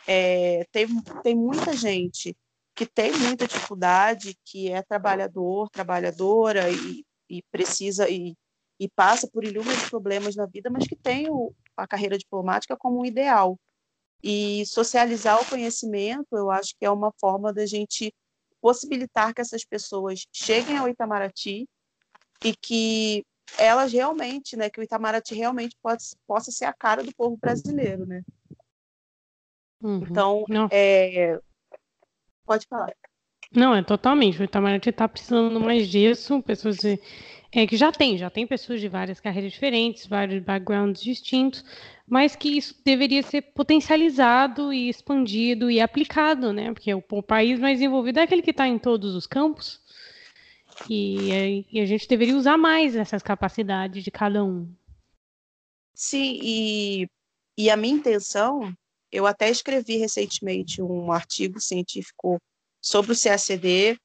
É, 0.07 0.65
tem, 0.71 0.87
tem 1.23 1.35
muita 1.35 1.73
gente 1.73 2.35
que 2.75 2.85
tem 2.85 3.11
muita 3.13 3.47
dificuldade, 3.47 4.35
que 4.43 4.71
é 4.71 4.81
trabalhador, 4.81 5.69
trabalhadora 5.69 6.69
e, 6.69 7.05
e 7.29 7.41
precisa 7.51 8.09
e, 8.09 8.35
e 8.79 8.89
passa 8.89 9.27
por 9.27 9.43
inúmeros 9.43 9.89
problemas 9.89 10.35
na 10.35 10.45
vida, 10.45 10.69
mas 10.69 10.87
que 10.87 10.95
tem 10.95 11.29
o, 11.29 11.53
a 11.77 11.87
carreira 11.87 12.17
diplomática 12.17 12.75
como 12.75 13.01
um 13.01 13.05
ideal. 13.05 13.57
E 14.23 14.65
socializar 14.65 15.39
o 15.41 15.45
conhecimento, 15.45 16.27
eu 16.33 16.49
acho 16.49 16.75
que 16.77 16.85
é 16.85 16.89
uma 16.89 17.11
forma 17.19 17.53
da 17.53 17.65
gente 17.65 18.13
possibilitar 18.59 19.33
que 19.33 19.41
essas 19.41 19.63
pessoas 19.63 20.25
cheguem 20.33 20.77
ao 20.77 20.89
Itamaraty 20.89 21.67
e 22.43 22.55
que 22.55 23.23
elas 23.57 23.93
realmente, 23.93 24.57
né, 24.57 24.69
que 24.69 24.79
o 24.79 24.83
Itamaraty 24.83 25.35
realmente 25.35 25.77
pode, 25.81 26.03
possa 26.25 26.51
ser 26.51 26.65
a 26.65 26.73
cara 26.73 27.03
do 27.03 27.13
povo 27.15 27.37
brasileiro, 27.37 28.05
né? 28.05 28.23
Uhum. 29.81 30.03
Então, 30.09 30.45
é, 30.71 31.39
Pode 32.45 32.67
falar. 32.67 32.93
Não, 33.51 33.73
é 33.73 33.83
totalmente. 33.83 34.39
O 34.39 34.43
Itamaraty 34.43 34.89
está 34.89 35.07
precisando 35.07 35.59
mais 35.59 35.87
disso, 35.87 36.41
pessoas 36.43 36.77
é, 37.51 37.65
que 37.65 37.77
já 37.77 37.91
tem, 37.91 38.17
já 38.17 38.29
tem 38.29 38.45
pessoas 38.45 38.81
de 38.81 38.87
várias 38.87 39.19
carreiras 39.19 39.53
diferentes, 39.53 40.05
vários 40.05 40.43
backgrounds 40.43 41.01
distintos, 41.01 41.63
mas 42.07 42.35
que 42.35 42.57
isso 42.57 42.75
deveria 42.83 43.23
ser 43.23 43.41
potencializado 43.41 44.73
e 44.73 44.89
expandido 44.89 45.71
e 45.71 45.79
aplicado, 45.79 46.51
né? 46.51 46.73
Porque 46.73 46.93
o, 46.93 47.03
o 47.11 47.23
país 47.23 47.59
mais 47.59 47.81
envolvido 47.81 48.19
é 48.19 48.23
aquele 48.23 48.41
que 48.41 48.51
está 48.51 48.67
em 48.67 48.77
todos 48.77 49.15
os 49.15 49.25
campos. 49.25 49.81
E, 50.89 51.31
é, 51.31 51.63
e, 51.71 51.79
a 51.79 51.85
gente 51.85 52.07
deveria 52.07 52.35
usar 52.35 52.57
mais 52.57 52.95
essas 52.95 53.23
capacidades 53.23 54.03
de 54.03 54.11
cada 54.11 54.43
um. 54.43 54.69
Sim, 55.93 56.37
e, 56.41 57.07
e 57.57 57.69
a 57.69 57.77
minha 57.77 57.95
intenção 57.95 58.73
eu 59.11 59.25
até 59.25 59.49
escrevi 59.49 59.95
recentemente 59.95 60.81
um 60.81 61.11
artigo 61.11 61.59
científico 61.61 62.37
sobre 62.81 63.13
o 63.13 63.15
CACD. 63.15 63.97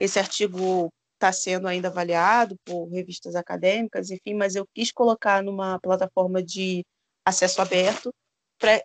Esse 0.00 0.18
artigo 0.18 0.92
está 1.18 1.32
sendo 1.32 1.68
ainda 1.68 1.88
avaliado 1.88 2.56
por 2.64 2.88
revistas 2.88 3.34
acadêmicas, 3.34 4.10
enfim, 4.10 4.34
mas 4.34 4.54
eu 4.54 4.66
quis 4.74 4.92
colocar 4.92 5.42
numa 5.42 5.78
plataforma 5.80 6.42
de 6.42 6.84
acesso 7.24 7.60
aberto 7.60 8.12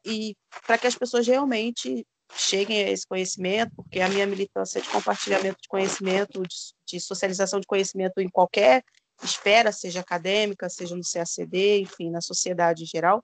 e 0.06 0.36
para 0.66 0.78
que 0.78 0.88
as 0.88 0.96
pessoas 0.96 1.26
realmente 1.26 2.06
cheguem 2.36 2.84
a 2.84 2.90
esse 2.90 3.06
conhecimento, 3.08 3.72
porque 3.76 4.00
a 4.02 4.10
minha 4.10 4.26
militância 4.26 4.80
é 4.80 4.82
de 4.82 4.90
compartilhamento 4.90 5.62
de 5.62 5.68
conhecimento, 5.68 6.42
de, 6.44 6.56
de 6.88 7.00
socialização 7.00 7.60
de 7.60 7.68
conhecimento 7.68 8.20
em 8.20 8.30
qualquer 8.30 8.84
esfera, 9.24 9.72
seja 9.72 10.00
acadêmica, 10.00 10.70
seja 10.70 10.96
no 10.96 11.02
CACD, 11.04 11.80
enfim, 11.80 12.10
na 12.10 12.22
sociedade 12.22 12.84
em 12.84 12.88
geral 12.88 13.24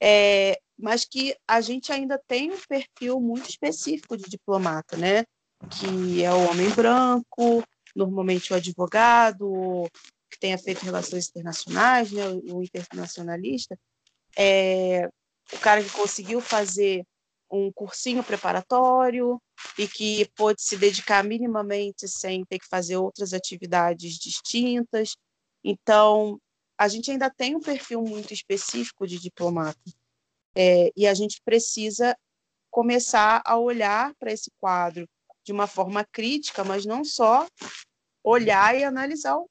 é, 0.00 0.58
mas 0.78 1.04
que 1.04 1.36
a 1.46 1.60
gente 1.60 1.90
ainda 1.92 2.20
tem 2.26 2.52
um 2.52 2.58
perfil 2.68 3.20
muito 3.20 3.48
específico 3.48 4.16
de 4.16 4.24
diplomata, 4.28 4.96
né? 4.96 5.24
Que 5.70 6.22
é 6.22 6.32
o 6.32 6.50
homem 6.50 6.68
branco, 6.70 7.64
normalmente 7.96 8.52
o 8.52 8.56
advogado, 8.56 9.90
que 10.30 10.38
tenha 10.38 10.58
feito 10.58 10.84
relações 10.84 11.28
internacionais, 11.28 12.12
né? 12.12 12.24
o 12.28 12.62
internacionalista, 12.62 13.78
é, 14.36 15.08
o 15.52 15.58
cara 15.58 15.82
que 15.82 15.90
conseguiu 15.90 16.40
fazer 16.40 17.04
um 17.50 17.72
cursinho 17.72 18.22
preparatório 18.22 19.40
e 19.78 19.86
que 19.86 20.28
pôde 20.36 20.60
se 20.60 20.76
dedicar 20.76 21.24
minimamente 21.24 22.08
sem 22.08 22.44
ter 22.44 22.58
que 22.58 22.68
fazer 22.68 22.96
outras 22.96 23.32
atividades 23.32 24.14
distintas. 24.18 25.16
Então, 25.64 26.38
a 26.76 26.88
gente 26.88 27.10
ainda 27.10 27.30
tem 27.30 27.56
um 27.56 27.60
perfil 27.60 28.02
muito 28.02 28.34
específico 28.34 29.06
de 29.06 29.18
diplomata. 29.18 29.78
É, 30.54 30.90
e 30.96 31.06
a 31.06 31.14
gente 31.14 31.40
precisa 31.44 32.16
começar 32.70 33.42
a 33.44 33.56
olhar 33.56 34.12
para 34.18 34.32
esse 34.32 34.50
quadro 34.58 35.08
de 35.44 35.52
uma 35.52 35.66
forma 35.66 36.04
crítica, 36.04 36.64
mas 36.64 36.84
não 36.84 37.04
só 37.04 37.46
olhar 38.26 38.76
e 38.76 38.84
analisar 38.84 39.36
o, 39.38 39.48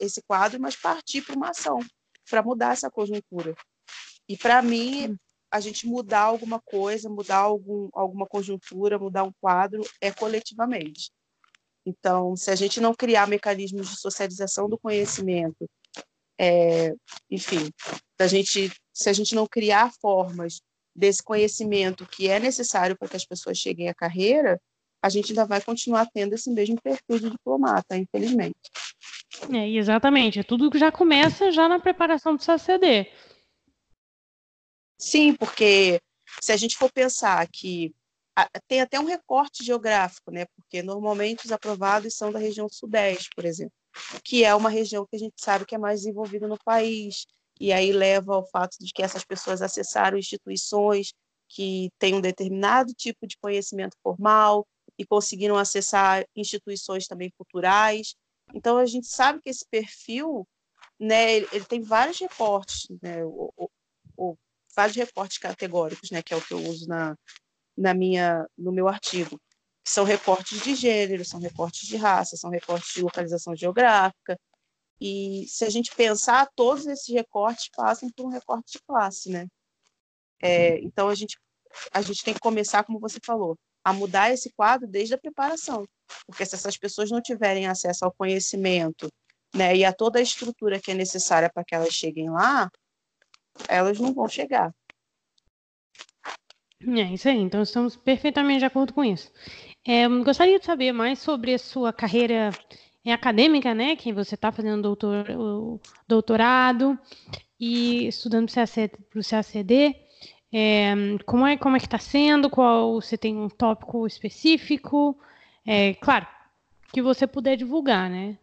esse 0.00 0.22
quadro, 0.22 0.60
mas 0.60 0.76
partir 0.76 1.22
para 1.22 1.36
uma 1.36 1.50
ação 1.50 1.80
para 2.30 2.42
mudar 2.42 2.72
essa 2.72 2.90
conjuntura. 2.90 3.54
E 4.28 4.36
para 4.36 4.62
mim, 4.62 5.16
a 5.50 5.60
gente 5.60 5.86
mudar 5.86 6.20
alguma 6.20 6.60
coisa, 6.60 7.08
mudar 7.08 7.38
algum, 7.38 7.88
alguma 7.92 8.26
conjuntura, 8.26 8.98
mudar 8.98 9.24
um 9.24 9.32
quadro 9.40 9.82
é 10.00 10.10
coletivamente. 10.10 11.10
Então, 11.84 12.34
se 12.34 12.50
a 12.50 12.54
gente 12.54 12.80
não 12.80 12.94
criar 12.94 13.26
mecanismos 13.26 13.90
de 13.90 13.96
socialização 13.98 14.68
do 14.68 14.78
conhecimento 14.78 15.68
é, 16.38 16.92
enfim, 17.30 17.70
a 18.18 18.26
gente, 18.26 18.72
se 18.92 19.08
a 19.08 19.12
gente 19.12 19.34
não 19.34 19.46
criar 19.46 19.92
formas 20.00 20.60
desse 20.94 21.22
conhecimento 21.22 22.06
que 22.06 22.28
é 22.28 22.38
necessário 22.38 22.96
para 22.96 23.08
que 23.08 23.16
as 23.16 23.24
pessoas 23.24 23.58
cheguem 23.58 23.88
à 23.88 23.94
carreira, 23.94 24.60
a 25.04 25.08
gente 25.08 25.32
ainda 25.32 25.44
vai 25.44 25.60
continuar 25.60 26.08
tendo 26.12 26.34
esse 26.34 26.50
mesmo 26.50 26.80
perfil 26.80 27.18
de 27.18 27.30
diplomata, 27.30 27.96
infelizmente. 27.96 28.56
É, 29.52 29.68
exatamente. 29.68 30.38
É 30.38 30.42
tudo 30.42 30.70
que 30.70 30.78
já 30.78 30.90
começa 30.90 31.52
já 31.52 31.68
na 31.68 31.78
preparação 31.78 32.34
do 32.34 32.44
CACD. 32.44 33.10
Sim, 34.98 35.34
porque 35.34 36.00
se 36.40 36.52
a 36.52 36.56
gente 36.56 36.76
for 36.76 36.90
pensar 36.90 37.46
que 37.52 37.94
tem 38.66 38.80
até 38.80 38.98
um 38.98 39.04
recorte 39.04 39.62
geográfico, 39.62 40.30
né? 40.30 40.46
Porque 40.56 40.82
normalmente 40.82 41.44
os 41.44 41.52
aprovados 41.52 42.14
são 42.14 42.32
da 42.32 42.38
região 42.38 42.68
sudeste, 42.68 43.28
por 43.36 43.44
exemplo 43.44 43.74
que 44.24 44.44
é 44.44 44.54
uma 44.54 44.68
região 44.68 45.06
que 45.06 45.16
a 45.16 45.18
gente 45.18 45.34
sabe 45.38 45.64
que 45.64 45.74
é 45.74 45.78
mais 45.78 46.00
desenvolvida 46.00 46.48
no 46.48 46.58
país, 46.64 47.26
e 47.60 47.72
aí 47.72 47.92
leva 47.92 48.34
ao 48.34 48.44
fato 48.44 48.76
de 48.80 48.92
que 48.92 49.02
essas 49.02 49.24
pessoas 49.24 49.62
acessaram 49.62 50.18
instituições 50.18 51.12
que 51.48 51.90
têm 51.98 52.14
um 52.14 52.20
determinado 52.20 52.92
tipo 52.92 53.26
de 53.26 53.36
conhecimento 53.38 53.96
formal 54.02 54.66
e 54.98 55.04
conseguiram 55.04 55.56
acessar 55.56 56.24
instituições 56.36 57.06
também 57.06 57.30
culturais. 57.36 58.14
Então 58.54 58.76
a 58.78 58.86
gente 58.86 59.06
sabe 59.06 59.40
que 59.40 59.50
esse 59.50 59.66
perfil, 59.68 60.46
né, 60.98 61.34
ele, 61.36 61.48
ele 61.52 61.64
tem 61.64 61.80
vários 61.80 62.18
recortes, 62.18 62.86
né, 63.02 63.18
vários 64.74 64.96
recortes 64.96 65.38
categóricos, 65.38 66.10
né, 66.10 66.22
que 66.22 66.34
é 66.34 66.36
o 66.36 66.42
que 66.42 66.52
eu 66.52 66.62
uso 66.68 66.86
na, 66.88 67.16
na 67.76 67.94
minha 67.94 68.46
no 68.56 68.72
meu 68.72 68.88
artigo 68.88 69.40
são 69.86 70.04
recortes 70.04 70.62
de 70.62 70.74
gênero, 70.74 71.24
são 71.24 71.38
recortes 71.38 71.86
de 71.86 71.96
raça, 71.96 72.36
são 72.36 72.48
recortes 72.48 72.94
de 72.94 73.02
localização 73.02 73.54
geográfica. 73.54 74.40
E 75.00 75.44
se 75.46 75.64
a 75.64 75.70
gente 75.70 75.94
pensar, 75.94 76.48
todos 76.56 76.86
esses 76.86 77.08
recortes 77.12 77.68
passam 77.68 78.08
por 78.10 78.24
um 78.24 78.30
recorte 78.30 78.72
de 78.72 78.78
classe, 78.86 79.28
né? 79.28 79.46
É, 80.40 80.78
então 80.80 81.08
a 81.08 81.14
gente 81.14 81.36
a 81.92 82.00
gente 82.00 82.22
tem 82.22 82.32
que 82.32 82.40
começar, 82.40 82.84
como 82.84 83.00
você 83.00 83.18
falou, 83.24 83.58
a 83.84 83.92
mudar 83.92 84.32
esse 84.32 84.50
quadro 84.52 84.88
desde 84.88 85.14
a 85.14 85.18
preparação. 85.18 85.84
Porque 86.26 86.44
se 86.44 86.54
essas 86.54 86.76
pessoas 86.76 87.10
não 87.10 87.20
tiverem 87.20 87.66
acesso 87.66 88.04
ao 88.04 88.12
conhecimento 88.12 89.08
né, 89.54 89.76
e 89.76 89.84
a 89.84 89.92
toda 89.92 90.18
a 90.18 90.22
estrutura 90.22 90.80
que 90.80 90.90
é 90.90 90.94
necessária 90.94 91.50
para 91.52 91.64
que 91.64 91.74
elas 91.74 91.92
cheguem 91.92 92.30
lá, 92.30 92.70
elas 93.68 94.00
não 94.00 94.12
vão 94.12 94.28
chegar. 94.28 94.74
É 96.86 97.14
isso 97.14 97.28
aí, 97.28 97.38
então 97.38 97.62
estamos 97.62 97.96
perfeitamente 97.96 98.60
de 98.60 98.64
acordo 98.66 98.92
com 98.92 99.04
isso. 99.04 99.30
É, 99.86 100.08
gostaria 100.08 100.58
de 100.58 100.64
saber 100.64 100.92
mais 100.92 101.18
sobre 101.18 101.54
a 101.54 101.58
sua 101.58 101.92
carreira 101.92 102.50
acadêmica, 103.12 103.74
né? 103.74 103.96
Que 103.96 104.12
você 104.12 104.34
está 104.34 104.50
fazendo 104.50 104.82
doutor, 104.82 105.26
doutorado 106.08 106.98
e 107.60 108.06
estudando 108.06 108.50
para 108.50 109.20
o 109.20 109.24
CACD. 109.24 109.94
É, 110.56 110.94
como 111.26 111.44
é 111.44 111.56
como 111.56 111.76
é 111.76 111.80
que 111.80 111.86
está 111.86 111.98
sendo? 111.98 112.48
Qual 112.48 113.00
você 113.00 113.18
tem 113.18 113.36
um 113.36 113.48
tópico 113.48 114.06
específico? 114.06 115.18
É, 115.66 115.94
claro, 115.94 116.28
que 116.92 117.02
você 117.02 117.26
puder 117.26 117.56
divulgar, 117.56 118.08
né? 118.08 118.38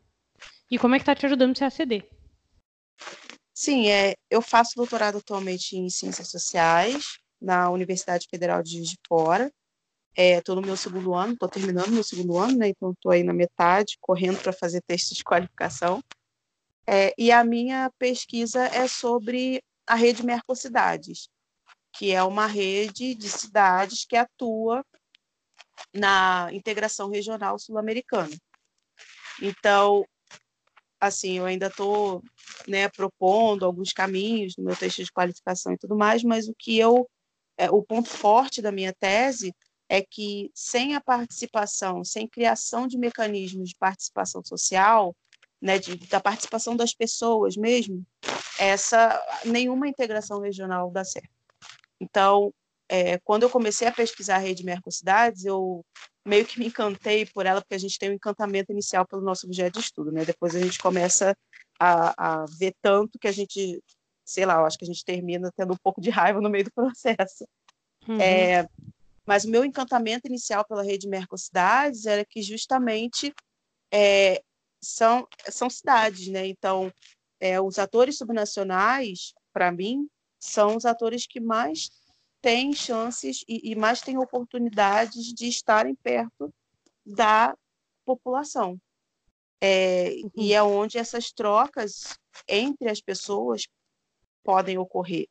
E 0.69 0.77
como 0.77 0.93
é 0.93 0.97
que 0.97 1.03
está 1.03 1.15
te 1.15 1.25
ajudando 1.25 1.55
o 1.55 1.59
CACD? 1.59 2.03
Sim, 3.53 3.87
é, 3.87 4.15
eu 4.29 4.41
faço 4.41 4.75
doutorado 4.75 5.19
atualmente 5.19 5.77
em 5.77 5.89
Ciências 5.89 6.29
Sociais 6.29 7.17
na 7.41 7.69
Universidade 7.69 8.27
Federal 8.29 8.61
de 8.61 8.71
Juiz 8.71 8.89
de 8.89 8.97
Fora. 9.07 9.49
Estou 10.13 10.57
é, 10.57 10.59
no 10.59 10.67
meu 10.67 10.75
segundo 10.75 11.13
ano, 11.13 11.31
estou 11.31 11.47
terminando 11.47 11.91
meu 11.91 12.03
segundo 12.03 12.37
ano, 12.37 12.57
né? 12.57 12.67
Então 12.67 12.91
estou 12.91 13.13
aí 13.13 13.23
na 13.23 13.31
metade, 13.31 13.97
correndo 14.01 14.41
para 14.41 14.51
fazer 14.51 14.81
texto 14.81 15.15
de 15.15 15.23
qualificação. 15.23 16.03
É, 16.85 17.13
e 17.17 17.31
a 17.31 17.41
minha 17.41 17.89
pesquisa 17.97 18.65
é 18.65 18.85
sobre 18.85 19.63
a 19.87 19.95
rede 19.95 20.25
Mercocidades, 20.25 21.29
que 21.93 22.11
é 22.11 22.23
uma 22.23 22.47
rede 22.47 23.15
de 23.15 23.29
cidades 23.29 24.05
que 24.05 24.15
atua 24.15 24.83
na 25.93 26.49
integração 26.51 27.09
regional 27.09 27.59
sul-americana. 27.59 28.35
Então, 29.41 30.05
assim, 30.99 31.39
eu 31.39 31.45
ainda 31.45 31.67
estou 31.67 32.21
né, 32.67 32.87
propondo 32.89 33.65
alguns 33.65 33.91
caminhos 33.91 34.53
no 34.57 34.63
meu 34.63 34.75
texto 34.75 35.03
de 35.03 35.11
qualificação 35.11 35.73
e 35.73 35.77
tudo 35.77 35.95
mais, 35.97 36.23
mas 36.23 36.47
o 36.47 36.55
que 36.57 36.77
eu, 36.77 37.09
é, 37.57 37.69
o 37.69 37.81
ponto 37.81 38.09
forte 38.09 38.61
da 38.61 38.71
minha 38.71 38.93
tese 38.93 39.53
é 39.89 40.01
que 40.01 40.49
sem 40.53 40.95
a 40.95 41.01
participação, 41.01 42.03
sem 42.03 42.27
criação 42.27 42.87
de 42.87 42.97
mecanismos 42.97 43.69
de 43.69 43.75
participação 43.75 44.41
social, 44.43 45.15
né, 45.61 45.77
de, 45.77 45.97
da 46.07 46.19
participação 46.19 46.75
das 46.75 46.93
pessoas 46.93 47.57
mesmo, 47.57 48.05
essa 48.57 49.21
nenhuma 49.43 49.87
integração 49.87 50.39
regional 50.39 50.89
dá 50.91 51.03
certo. 51.03 51.40
Então, 52.01 52.51
é, 52.89 53.19
quando 53.19 53.43
eu 53.43 53.49
comecei 53.49 53.87
a 53.87 53.91
pesquisar 53.91 54.35
a 54.35 54.39
rede 54.39 54.65
Mercocidades, 54.65 55.45
eu 55.45 55.85
meio 56.25 56.45
que 56.45 56.59
me 56.59 56.65
encantei 56.65 57.25
por 57.27 57.45
ela, 57.45 57.61
porque 57.61 57.75
a 57.75 57.79
gente 57.79 57.97
tem 57.97 58.09
um 58.09 58.13
encantamento 58.13 58.71
inicial 58.71 59.05
pelo 59.07 59.21
nosso 59.21 59.45
objeto 59.45 59.79
de 59.79 59.85
estudo, 59.85 60.11
né? 60.11 60.25
Depois 60.25 60.55
a 60.55 60.59
gente 60.59 60.79
começa 60.79 61.37
a, 61.79 62.41
a 62.41 62.45
ver 62.59 62.73
tanto 62.81 63.19
que 63.19 63.27
a 63.27 63.31
gente, 63.31 63.81
sei 64.25 64.45
lá, 64.45 64.55
eu 64.55 64.65
acho 64.65 64.77
que 64.77 64.83
a 64.83 64.87
gente 64.87 65.05
termina 65.05 65.51
tendo 65.55 65.73
um 65.73 65.77
pouco 65.81 66.01
de 66.01 66.09
raiva 66.09 66.41
no 66.41 66.49
meio 66.49 66.65
do 66.65 66.71
processo. 66.75 67.47
Uhum. 68.07 68.19
É, 68.19 68.67
mas 69.25 69.45
o 69.45 69.49
meu 69.49 69.63
encantamento 69.63 70.27
inicial 70.27 70.65
pela 70.65 70.83
rede 70.83 71.07
Mercocidades 71.07 72.05
era 72.07 72.25
que 72.25 72.41
justamente 72.41 73.33
é, 73.93 74.41
são, 74.83 75.27
são 75.47 75.69
cidades, 75.69 76.27
né? 76.27 76.47
Então, 76.47 76.91
é, 77.39 77.61
os 77.61 77.79
atores 77.79 78.17
subnacionais, 78.17 79.33
para 79.53 79.71
mim, 79.71 80.07
são 80.41 80.75
os 80.75 80.85
atores 80.85 81.27
que 81.27 81.39
mais 81.39 81.89
têm 82.41 82.73
chances 82.73 83.45
e, 83.47 83.71
e 83.71 83.75
mais 83.75 84.01
têm 84.01 84.17
oportunidades 84.17 85.31
de 85.33 85.47
estarem 85.47 85.95
perto 85.95 86.51
da 87.05 87.55
população. 88.03 88.77
É, 89.61 90.15
uhum. 90.23 90.31
E 90.35 90.53
é 90.53 90.63
onde 90.63 90.97
essas 90.97 91.31
trocas 91.31 92.17
entre 92.47 92.89
as 92.89 92.99
pessoas 92.99 93.67
podem 94.43 94.79
ocorrer. 94.79 95.27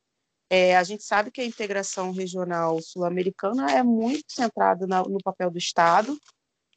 É, 0.48 0.76
a 0.76 0.84
gente 0.84 1.02
sabe 1.02 1.30
que 1.30 1.40
a 1.40 1.44
integração 1.44 2.12
regional 2.12 2.80
sul-americana 2.80 3.70
é 3.72 3.82
muito 3.82 4.32
centrada 4.32 4.86
na, 4.86 5.02
no 5.02 5.18
papel 5.22 5.50
do 5.50 5.58
Estado. 5.58 6.16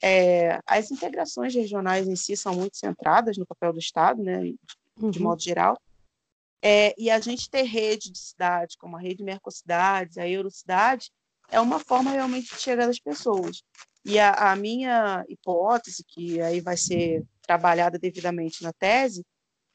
É, 0.02 0.60
as 0.66 0.92
integrações 0.92 1.54
regionais 1.54 2.08
em 2.08 2.16
si 2.16 2.36
são 2.36 2.56
muito 2.56 2.78
centradas 2.78 3.38
no 3.38 3.46
papel 3.46 3.72
do 3.74 3.80
Estado, 3.80 4.22
né, 4.22 4.42
de, 4.42 4.56
uhum. 5.00 5.12
de 5.12 5.20
modo 5.20 5.42
geral. 5.42 5.78
É, 6.66 6.96
e 6.98 7.12
a 7.12 7.20
gente 7.20 7.50
ter 7.50 7.64
rede 7.64 8.10
de 8.10 8.18
cidades, 8.18 8.78
como 8.78 8.96
a 8.96 9.00
rede 9.00 9.22
Mercocidades, 9.22 10.18
a 10.18 10.26
Eurocidade, 10.26 11.12
é 11.52 11.60
uma 11.60 11.78
forma 11.78 12.12
realmente 12.12 12.56
de 12.56 12.62
chegar 12.62 12.88
às 12.88 13.00
pessoas. 13.00 13.62
E 14.06 14.18
a, 14.18 14.32
a, 14.32 14.56
minha 14.56 15.26
hipótese, 15.28 16.06
que 16.08 16.40
aí 16.40 16.62
vai 16.62 16.78
ser 16.78 17.22
trabalhada 17.42 18.00
devidamente 18.00 18.64
na 18.64 18.72
tese, 18.72 19.26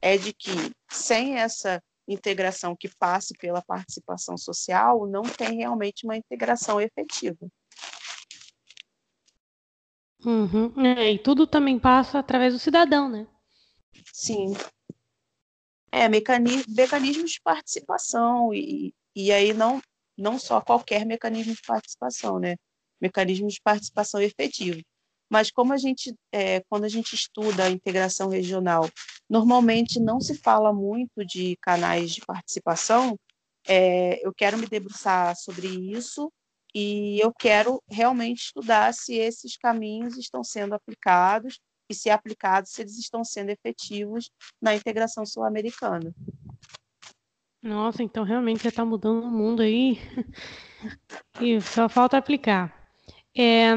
é 0.01 0.17
de 0.17 0.33
que 0.33 0.51
sem 0.91 1.37
essa 1.37 1.83
integração 2.09 2.75
que 2.75 2.89
passe 2.99 3.35
pela 3.39 3.61
participação 3.61 4.39
social, 4.39 5.07
não 5.07 5.23
tem 5.23 5.59
realmente 5.59 6.07
uma 6.07 6.17
integração 6.17 6.81
efetiva. 6.81 7.47
Uhum. 10.25 10.73
É, 10.87 11.13
e 11.13 11.19
tudo 11.19 11.47
também 11.47 11.79
passa 11.79 12.19
através 12.19 12.55
do 12.55 12.59
cidadão, 12.59 13.11
né? 13.11 13.27
Sim, 14.13 14.55
é, 15.91 16.09
mecanismo, 16.09 16.65
mecanismos 16.69 17.33
de 17.33 17.41
participação, 17.43 18.53
e, 18.53 18.95
e 19.15 19.33
aí 19.33 19.53
não, 19.53 19.81
não 20.17 20.39
só 20.39 20.61
qualquer 20.61 21.05
mecanismo 21.07 21.55
de 21.55 21.63
participação, 21.67 22.39
né? 22.39 22.57
Mecanismos 23.01 23.55
de 23.55 23.61
participação 23.63 24.21
efetivo. 24.21 24.81
Mas 25.31 25.51
como 25.51 25.73
a 25.73 25.77
gente, 25.77 26.15
é, 26.33 26.61
quando 26.69 26.85
a 26.85 26.89
gente 26.89 27.15
estuda 27.15 27.65
a 27.65 27.71
integração 27.71 28.29
regional, 28.29 28.89
normalmente 29.29 30.01
não 30.01 30.21
se 30.21 30.35
fala 30.35 30.73
muito 30.73 31.25
de 31.25 31.57
canais 31.61 32.13
de 32.13 32.23
participação, 32.23 33.19
é, 33.67 34.27
eu 34.27 34.33
quero 34.35 34.57
me 34.57 34.67
debruçar 34.67 35.37
sobre 35.37 35.69
isso 35.69 36.33
e 36.75 37.21
eu 37.21 37.33
quero 37.33 37.83
realmente 37.89 38.45
estudar 38.45 38.95
se 38.95 39.15
esses 39.15 39.57
caminhos 39.57 40.17
estão 40.17 40.43
sendo 40.43 40.75
aplicados 40.75 41.59
e, 41.89 41.95
se 41.95 42.11
aplicados, 42.11 42.73
se 42.73 42.83
eles 42.83 42.99
estão 42.99 43.25
sendo 43.25 43.51
efetivos 43.51 44.31
na 44.61 44.75
integração 44.75 45.25
sul-americana. 45.25 46.15
Nossa, 47.63 48.03
então 48.03 48.25
realmente 48.25 48.63
já 48.63 48.69
está 48.69 48.85
mudando 48.85 49.25
o 49.25 49.31
mundo 49.31 49.63
aí 49.63 49.99
e 51.41 51.61
só 51.61 51.89
falta 51.89 52.17
aplicar. 52.17 52.77
É, 53.37 53.73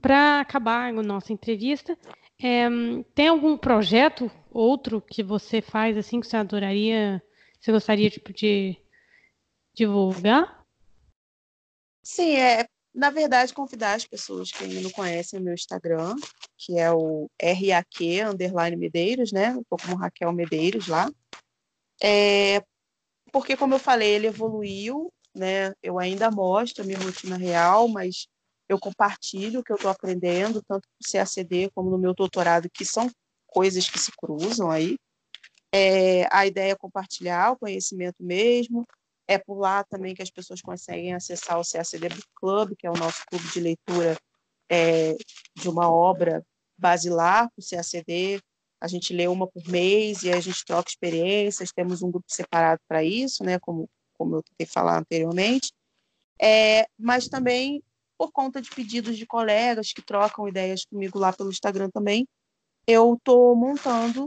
Para 0.00 0.40
acabar 0.40 0.90
a 0.90 1.02
nossa 1.02 1.32
entrevista, 1.32 1.98
é, 2.42 2.68
tem 3.14 3.28
algum 3.28 3.56
projeto, 3.56 4.30
outro 4.50 5.00
que 5.00 5.22
você 5.22 5.62
faz 5.62 5.96
assim 5.96 6.20
que 6.20 6.26
você 6.26 6.36
adoraria, 6.36 7.22
você 7.58 7.72
gostaria 7.72 8.10
tipo, 8.10 8.32
de 8.32 8.76
divulgar? 9.74 10.64
Sim, 12.02 12.36
é 12.36 12.66
na 12.96 13.10
verdade, 13.10 13.52
convidar 13.52 13.92
as 13.92 14.06
pessoas 14.06 14.50
que 14.50 14.64
ainda 14.64 14.80
não 14.80 14.90
conhecem 14.90 15.38
o 15.38 15.42
meu 15.42 15.52
Instagram, 15.52 16.16
que 16.56 16.78
é 16.78 16.90
o 16.90 17.28
RAQ 17.38 18.22
underline 18.22 18.74
Medeiros, 18.74 19.32
né? 19.32 19.52
Eu 19.54 19.62
tô 19.68 19.76
como 19.76 19.96
Raquel 19.96 20.32
Medeiros 20.32 20.88
lá. 20.88 21.10
É, 22.02 22.62
porque, 23.30 23.54
como 23.54 23.74
eu 23.74 23.78
falei, 23.78 24.14
ele 24.14 24.28
evoluiu, 24.28 25.12
né? 25.34 25.74
Eu 25.82 25.98
ainda 25.98 26.30
mostro 26.30 26.82
a 26.82 26.86
minha 26.86 26.98
rotina 26.98 27.36
real, 27.36 27.86
mas 27.86 28.28
eu 28.66 28.78
compartilho 28.78 29.60
o 29.60 29.62
que 29.62 29.72
eu 29.72 29.76
estou 29.76 29.90
aprendendo, 29.90 30.62
tanto 30.66 30.88
no 30.88 31.12
CACD 31.12 31.70
como 31.74 31.90
no 31.90 31.98
meu 31.98 32.14
doutorado, 32.14 32.70
que 32.72 32.86
são 32.86 33.10
coisas 33.46 33.90
que 33.90 33.98
se 33.98 34.10
cruzam 34.16 34.70
aí. 34.70 34.96
É, 35.70 36.26
a 36.34 36.46
ideia 36.46 36.72
é 36.72 36.76
compartilhar 36.76 37.52
o 37.52 37.58
conhecimento 37.58 38.24
mesmo, 38.24 38.86
é 39.28 39.38
por 39.38 39.58
lá 39.58 39.82
também 39.84 40.14
que 40.14 40.22
as 40.22 40.30
pessoas 40.30 40.62
conseguem 40.62 41.14
acessar 41.14 41.58
o 41.58 41.64
CACD 41.64 42.08
Book 42.08 42.28
Club, 42.34 42.72
que 42.78 42.86
é 42.86 42.90
o 42.90 42.96
nosso 42.96 43.24
clube 43.26 43.46
de 43.52 43.60
leitura 43.60 44.16
é, 44.70 45.16
de 45.54 45.68
uma 45.68 45.90
obra 45.90 46.44
basilar 46.78 47.50
para 47.50 47.62
o 47.62 47.68
CACD. 47.68 48.40
A 48.80 48.86
gente 48.86 49.12
lê 49.12 49.26
uma 49.26 49.46
por 49.46 49.66
mês 49.68 50.22
e 50.22 50.30
a 50.30 50.40
gente 50.40 50.64
troca 50.64 50.88
experiências. 50.88 51.72
Temos 51.72 52.02
um 52.02 52.10
grupo 52.10 52.26
separado 52.28 52.80
para 52.86 53.02
isso, 53.02 53.42
né, 53.42 53.58
como, 53.58 53.88
como 54.14 54.36
eu 54.36 54.42
tentei 54.42 54.66
falar 54.66 54.98
anteriormente. 54.98 55.72
É, 56.40 56.86
mas 56.98 57.28
também 57.28 57.82
por 58.18 58.30
conta 58.32 58.62
de 58.62 58.70
pedidos 58.70 59.16
de 59.16 59.26
colegas 59.26 59.92
que 59.92 60.02
trocam 60.02 60.48
ideias 60.48 60.84
comigo 60.84 61.18
lá 61.18 61.32
pelo 61.32 61.50
Instagram 61.50 61.90
também, 61.90 62.26
eu 62.86 63.14
estou 63.14 63.54
montando. 63.54 64.26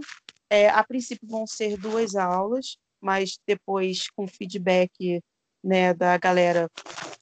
É, 0.50 0.68
a 0.68 0.84
princípio 0.84 1.28
vão 1.28 1.46
ser 1.46 1.78
duas 1.78 2.16
aulas 2.16 2.78
mas 3.02 3.38
depois 3.48 4.10
com 4.16 4.28
feedback 4.28 5.22
né, 5.64 5.94
da 5.94 6.18
galera 6.18 6.70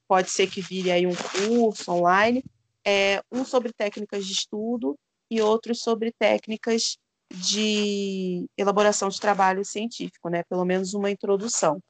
pode 0.07 0.29
ser 0.29 0.47
que 0.47 0.61
vire 0.61 0.91
aí 0.91 1.05
um 1.05 1.15
curso 1.15 1.91
online, 1.91 2.43
é, 2.85 3.21
um 3.31 3.43
sobre 3.43 3.73
técnicas 3.73 4.25
de 4.25 4.33
estudo 4.33 4.97
e 5.29 5.41
outro 5.41 5.75
sobre 5.75 6.11
técnicas 6.11 6.97
de 7.29 8.45
elaboração 8.57 9.09
de 9.09 9.19
trabalho 9.19 9.65
científico, 9.65 10.29
né? 10.29 10.43
Pelo 10.43 10.63
menos 10.63 10.93
uma 10.93 11.11
introdução. 11.11 11.81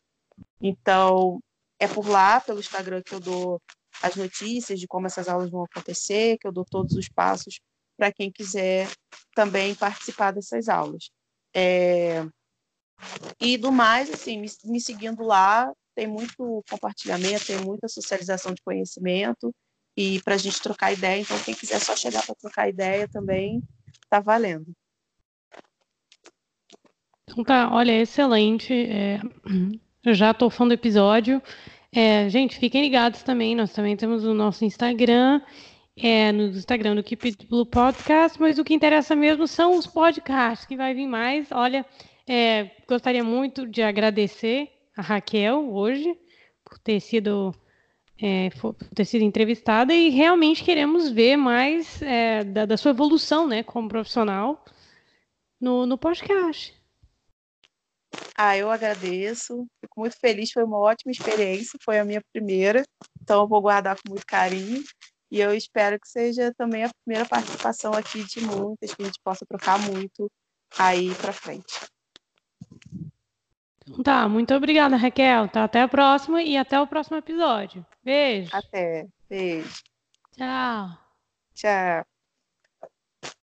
Então, 0.59 1.39
é 1.79 1.87
por 1.87 2.07
lá, 2.07 2.41
pelo 2.41 2.59
Instagram, 2.59 3.03
que 3.03 3.13
eu 3.13 3.19
dou 3.19 3.61
as 4.01 4.15
notícias 4.15 4.79
de 4.79 4.87
como 4.87 5.07
essas 5.07 5.27
aulas 5.27 5.49
vão 5.49 5.63
acontecer, 5.63 6.37
que 6.39 6.47
eu 6.47 6.51
dou 6.51 6.65
todos 6.65 6.95
os 6.95 7.07
passos 7.07 7.59
para 7.95 8.11
quem 8.11 8.31
quiser 8.31 8.89
também 9.35 9.75
participar 9.75 10.31
dessas 10.31 10.69
aulas. 10.69 11.09
É... 11.53 12.25
E 13.39 13.57
do 13.57 13.71
mais, 13.71 14.09
assim, 14.09 14.39
me, 14.39 14.47
me 14.65 14.81
seguindo 14.81 15.23
lá, 15.23 15.71
tem 15.95 16.07
muito 16.07 16.63
compartilhamento, 16.69 17.47
tem 17.47 17.57
muita 17.57 17.87
socialização 17.87 18.53
de 18.53 18.61
conhecimento 18.61 19.53
e 19.95 20.21
para 20.21 20.35
a 20.35 20.37
gente 20.37 20.61
trocar 20.61 20.93
ideia. 20.93 21.21
Então, 21.21 21.37
quem 21.39 21.55
quiser 21.55 21.79
só 21.79 21.95
chegar 21.95 22.25
para 22.25 22.35
trocar 22.35 22.69
ideia 22.69 23.07
também 23.07 23.61
está 24.03 24.19
valendo. 24.19 24.67
Então 27.29 27.43
tá, 27.43 27.69
olha, 27.73 27.91
excelente. 27.91 28.73
É, 28.73 29.19
já 30.13 30.31
estou 30.31 30.49
fã 30.49 30.67
do 30.67 30.73
episódio. 30.73 31.41
É, 31.91 32.29
gente, 32.29 32.57
fiquem 32.57 32.81
ligados 32.81 33.23
também. 33.23 33.55
Nós 33.55 33.73
também 33.73 33.97
temos 33.97 34.23
o 34.23 34.33
nosso 34.33 34.63
Instagram, 34.63 35.41
é, 35.95 36.31
no 36.31 36.43
Instagram 36.43 36.95
do 36.95 37.03
Keep 37.03 37.27
It 37.27 37.47
Blue 37.47 37.65
Podcast, 37.65 38.39
mas 38.39 38.57
o 38.59 38.63
que 38.63 38.73
interessa 38.73 39.15
mesmo 39.15 39.47
são 39.47 39.77
os 39.77 39.87
podcasts 39.87 40.65
que 40.65 40.77
vai 40.77 40.93
vir 40.93 41.07
mais. 41.07 41.51
Olha, 41.51 41.85
é, 42.27 42.71
gostaria 42.87 43.23
muito 43.23 43.65
de 43.65 43.81
agradecer 43.81 44.69
a 44.95 45.01
Raquel 45.01 45.73
hoje 45.73 46.17
por 46.63 46.77
ter 46.79 46.99
sido 46.99 47.55
é, 48.19 48.49
por 48.59 48.73
ter 48.95 49.05
sido 49.05 49.23
entrevistada 49.23 49.93
e 49.93 50.09
realmente 50.09 50.63
queremos 50.63 51.09
ver 51.09 51.37
mais 51.37 52.01
é, 52.01 52.43
da, 52.43 52.65
da, 52.65 52.75
sua 52.75 52.91
evolução, 52.91 53.47
né, 53.47 53.63
como 53.63 53.87
profissional 53.87 54.65
no, 55.61 55.85
no 55.85 55.97
podcast. 55.97 56.75
Ah, 58.35 58.57
eu 58.57 58.71
agradeço, 58.71 59.67
fico 59.79 59.99
muito 59.99 60.17
feliz, 60.19 60.51
foi 60.51 60.63
uma 60.63 60.79
ótima 60.79 61.11
experiência, 61.11 61.77
foi 61.83 61.99
a 61.99 62.05
minha 62.05 62.21
primeira, 62.33 62.83
então 63.21 63.41
eu 63.41 63.47
vou 63.47 63.61
guardar 63.61 63.95
com 63.95 64.09
muito 64.09 64.25
carinho. 64.25 64.83
E 65.29 65.41
eu 65.41 65.53
espero 65.53 65.99
que 65.99 66.07
seja 66.07 66.53
também 66.57 66.85
a 66.85 66.89
primeira 67.03 67.27
participação 67.27 67.91
aqui 67.93 68.23
de 68.23 68.39
muitas, 68.39 68.95
que 68.95 69.01
a 69.01 69.05
gente 69.05 69.19
possa 69.23 69.45
trocar 69.45 69.77
muito 69.77 70.31
aí 70.77 71.13
para 71.15 71.33
frente. 71.33 71.81
Tá, 74.03 74.27
muito 74.27 74.53
obrigada, 74.53 74.95
Raquel. 74.95 75.47
Tá, 75.47 75.63
até 75.63 75.81
a 75.81 75.87
próxima 75.87 76.41
e 76.41 76.57
até 76.57 76.79
o 76.79 76.87
próximo 76.87 77.17
episódio. 77.17 77.85
Beijo. 78.03 78.49
Até. 78.53 79.07
Beijo. 79.29 79.83
Tchau. 80.35 80.89
Tchau. 81.53 82.16